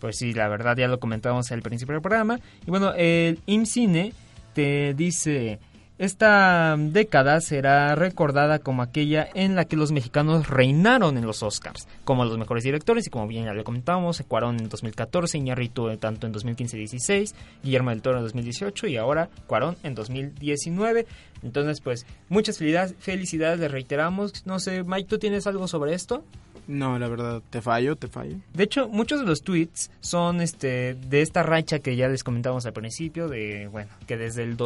Pues 0.00 0.18
sí, 0.18 0.34
la 0.34 0.48
verdad 0.48 0.76
ya 0.76 0.88
lo 0.88 1.00
comentábamos 1.00 1.50
al 1.50 1.62
principio 1.62 1.94
del 1.94 2.02
programa. 2.02 2.38
Y 2.66 2.70
bueno, 2.70 2.92
el 2.94 3.38
IMCINE 3.46 4.12
te 4.52 4.92
dice, 4.94 5.58
esta 5.98 6.76
década 6.78 7.40
será 7.40 7.94
recordada 7.94 8.58
como 8.58 8.82
aquella 8.82 9.28
en 9.34 9.54
la 9.54 9.64
que 9.64 9.76
los 9.76 9.92
mexicanos 9.92 10.48
reinaron 10.48 11.16
en 11.16 11.26
los 11.26 11.42
Oscars, 11.42 11.88
como 12.04 12.24
los 12.24 12.36
mejores 12.36 12.64
directores 12.64 13.06
y 13.06 13.10
como 13.10 13.26
bien 13.26 13.46
ya 13.46 13.54
lo 13.54 13.64
comentábamos, 13.64 14.22
Cuarón 14.28 14.58
en 14.60 14.68
2014, 14.68 15.38
Iñárritu 15.38 15.96
tanto 15.96 16.26
en 16.26 16.34
2015-16, 16.34 17.34
Guillermo 17.62 17.90
del 17.90 18.02
Toro 18.02 18.18
en 18.18 18.24
2018 18.24 18.86
y 18.88 18.96
ahora 18.96 19.30
Cuarón 19.46 19.76
en 19.82 19.94
2019. 19.94 21.06
Entonces, 21.42 21.80
pues 21.80 22.06
muchas 22.28 22.58
felicidades, 22.58 22.94
felicidades, 22.98 23.60
les 23.60 23.70
reiteramos. 23.70 24.46
No 24.46 24.58
sé, 24.58 24.82
Mike, 24.82 25.08
¿tú 25.08 25.18
tienes 25.18 25.46
algo 25.46 25.68
sobre 25.68 25.94
esto? 25.94 26.24
No, 26.66 26.98
la 26.98 27.08
verdad, 27.08 27.42
te 27.48 27.62
fallo, 27.62 27.94
te 27.96 28.08
fallo. 28.08 28.36
De 28.52 28.64
hecho, 28.64 28.88
muchos 28.88 29.20
de 29.20 29.26
los 29.26 29.42
tweets 29.42 29.90
son 30.00 30.40
este 30.40 30.94
de 30.94 31.22
esta 31.22 31.42
racha 31.42 31.78
que 31.78 31.94
ya 31.94 32.08
les 32.08 32.24
comentábamos 32.24 32.66
al 32.66 32.72
principio, 32.72 33.28
de 33.28 33.68
bueno, 33.68 33.90
que 34.06 34.16
desde 34.16 34.42
el 34.42 34.56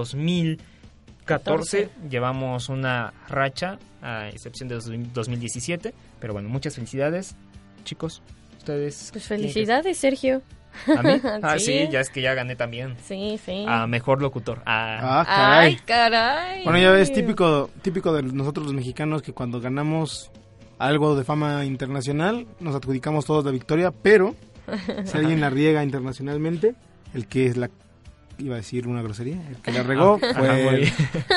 2014 1.39 1.91
llevamos 2.11 2.69
una 2.69 3.13
racha, 3.29 3.79
a 4.03 4.29
excepción 4.29 4.69
de 4.69 4.75
dos- 4.77 4.91
2017. 5.15 5.95
Pero 6.19 6.33
bueno, 6.33 6.49
muchas 6.49 6.75
felicidades, 6.75 7.37
chicos. 7.85 8.23
Ustedes. 8.59 9.09
Pues 9.13 9.27
felicidades, 9.27 9.97
Sergio. 9.99 10.43
¿A 10.97 11.03
mí? 11.03 11.21
Ah, 11.43 11.59
sí, 11.59 11.89
ya 11.91 12.01
es 12.01 12.11
que 12.11 12.21
ya 12.23 12.35
gané 12.35 12.55
también. 12.57 12.97
Sí, 13.05 13.39
sí. 13.45 13.65
A 13.67 13.87
mejor 13.87 14.23
locutor. 14.23 14.63
Ah, 14.67 15.21
Ah, 15.21 15.25
caray. 15.27 15.67
Ay, 15.75 15.81
caray. 15.85 16.65
Bueno, 16.65 16.79
ya 16.79 16.91
ves, 16.93 17.13
típico, 17.13 17.71
típico 17.83 18.13
de 18.13 18.23
nosotros 18.23 18.67
los 18.67 18.75
mexicanos 18.75 19.23
que 19.23 19.33
cuando 19.33 19.61
ganamos 19.61 20.31
algo 20.79 21.15
de 21.17 21.25
fama 21.25 21.65
internacional 21.65 22.47
nos 22.61 22.75
adjudicamos 22.75 23.25
todos 23.27 23.45
la 23.45 23.51
victoria, 23.51 23.91
pero 23.91 24.35
si 25.05 25.19
alguien 25.19 25.41
la 25.41 25.51
riega 25.51 25.83
internacionalmente, 25.83 26.75
el 27.15 27.27
que 27.27 27.47
es 27.47 27.57
la 27.57 27.69
iba 28.41 28.55
a 28.55 28.59
decir 28.59 28.89
una 28.89 29.03
grosería, 29.03 29.41
el 29.49 29.57
que 29.57 29.73
la 29.73 29.83
regó 29.85 30.19
Ah, 30.23 30.35
fue 30.35 30.93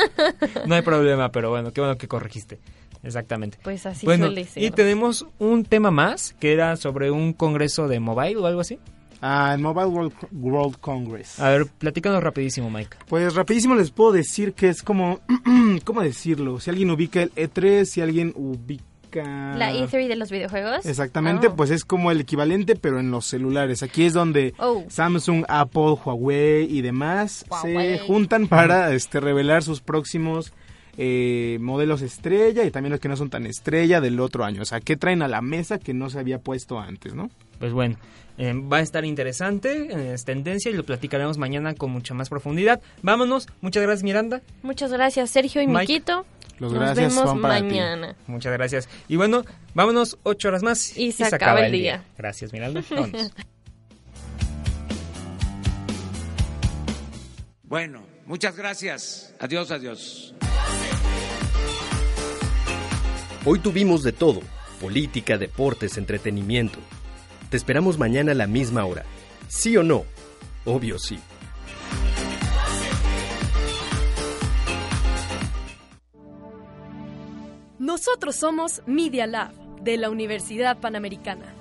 no 0.68 0.76
hay 0.76 0.82
problema, 0.82 1.30
pero 1.32 1.50
bueno, 1.50 1.72
qué 1.72 1.82
bueno 1.82 1.98
que 1.98 2.08
corregiste. 2.08 2.60
Exactamente. 3.04 3.58
Pues 3.64 3.86
así 3.86 4.06
bueno, 4.06 4.28
suele 4.28 4.46
ser. 4.46 4.64
y 4.64 4.72
tenemos 4.72 5.26
un 5.38 5.66
tema 5.66 5.92
más 5.92 6.34
que 6.40 6.54
era 6.54 6.78
sobre 6.78 7.12
un 7.12 7.34
congreso 7.34 7.88
de 7.88 8.00
mobile 8.00 8.38
o 8.38 8.46
algo 8.46 8.62
así. 8.62 8.80
Ah, 9.26 9.54
el 9.56 9.62
Mobile 9.62 9.86
World, 9.86 10.14
World 10.34 10.78
Congress. 10.82 11.40
A 11.40 11.50
ver, 11.50 11.66
platícanos 11.66 12.22
rapidísimo, 12.22 12.70
Mike. 12.70 12.98
Pues 13.08 13.34
rapidísimo 13.36 13.74
les 13.74 13.90
puedo 13.90 14.12
decir 14.12 14.54
que 14.54 14.68
es 14.68 14.84
como, 14.84 15.22
¿cómo 15.86 16.02
decirlo? 16.02 16.60
Si 16.60 16.70
alguien 16.70 16.92
ubica 16.92 17.22
el 17.22 17.34
E3, 17.36 17.86
si 17.86 18.02
alguien 18.02 18.34
ubica... 18.36 18.84
La 19.22 19.72
E3 19.74 20.08
de 20.08 20.16
los 20.16 20.32
videojuegos. 20.32 20.86
Exactamente, 20.86 21.48
Oh. 21.48 21.56
pues 21.56 21.70
es 21.70 21.86
como 21.86 22.10
el 22.12 22.22
equivalente, 22.22 22.76
pero 22.76 23.00
en 23.00 23.12
los 23.12 23.26
celulares. 23.26 23.84
Aquí 23.84 24.06
es 24.06 24.14
donde 24.14 24.54
Oh. 24.58 24.84
Samsung, 24.90 25.46
Apple, 25.48 25.96
Huawei 26.04 26.66
y 26.70 26.82
demás 26.82 27.46
Huawei. 27.50 27.98
se 27.98 28.04
juntan 28.06 28.48
para 28.48 28.94
este, 28.94 29.20
revelar 29.20 29.64
sus 29.64 29.82
próximos 29.82 30.54
eh, 30.98 31.58
modelos 31.60 32.02
estrella 32.04 32.64
y 32.66 32.70
también 32.72 32.92
los 32.92 33.00
que 33.00 33.10
no 33.10 33.16
son 33.18 33.30
tan 33.32 33.46
estrella 33.48 34.00
del 34.00 34.20
otro 34.20 34.46
año. 34.46 34.62
O 34.62 34.66
sea, 34.66 34.80
¿qué 34.80 34.96
traen 34.96 35.24
a 35.24 35.28
la 35.28 35.42
mesa 35.42 35.80
que 35.80 35.94
no 35.94 36.10
se 36.12 36.20
había 36.20 36.38
puesto 36.40 36.80
antes, 36.80 37.16
no? 37.16 37.32
Pues 37.60 37.74
bueno, 37.74 37.96
eh, 38.38 38.54
va 38.54 38.78
a 38.78 38.82
estar 38.82 39.04
interesante, 39.04 39.88
eh, 39.90 40.14
es 40.14 40.24
tendencia 40.24 40.70
y 40.70 40.76
lo 40.76 40.84
platicaremos 40.84 41.40
mañana 41.40 41.74
con 41.74 41.90
mucha 41.90 42.14
más 42.14 42.30
profundidad. 42.30 42.80
Vámonos, 43.02 43.48
muchas 43.62 43.82
gracias 43.82 44.04
Miranda. 44.04 44.42
Muchas 44.62 44.92
gracias, 44.92 45.32
Sergio 45.32 45.64
y 45.64 45.68
Mike. 45.68 45.80
Miquito. 45.94 46.26
Los 46.60 46.72
Nos 46.72 46.82
gracias 46.82 47.16
vemos 47.16 47.30
son 47.30 47.42
para 47.42 47.58
ti. 47.58 47.64
mañana. 47.64 48.16
Muchas 48.28 48.54
gracias. 48.54 48.90
Y 49.08 49.16
bueno, 49.16 49.44
vámonos 49.74 50.18
ocho 50.24 50.48
horas 50.50 50.64
más 50.64 50.96
Y 50.98 51.12
se 51.12 51.26
acaba 51.26 51.66
el 51.66 51.72
día. 51.72 52.04
Gracias 52.18 52.54
Miranda. 52.54 52.84
Vámonos. 52.90 53.32
Bueno, 57.64 58.04
muchas 58.26 58.56
gracias. 58.56 59.34
Adiós, 59.40 59.72
adiós. 59.72 60.36
Hoy 63.46 63.60
tuvimos 63.60 64.04
de 64.04 64.14
todo, 64.14 64.42
política, 64.80 65.38
deportes, 65.38 65.98
entretenimiento. 65.98 66.80
Te 67.50 67.58
esperamos 67.58 67.98
mañana 67.98 68.32
a 68.32 68.36
la 68.36 68.48
misma 68.48 68.86
hora. 68.86 69.04
¿Sí 69.48 69.76
o 69.76 69.84
no? 69.84 70.06
Obvio 70.66 70.98
sí. 70.98 71.20
Nosotros 77.84 78.38
somos 78.38 78.82
Media 78.86 79.28
Lab 79.28 79.52
de 79.82 79.98
la 79.98 80.10
Universidad 80.10 80.78
Panamericana. 80.80 81.54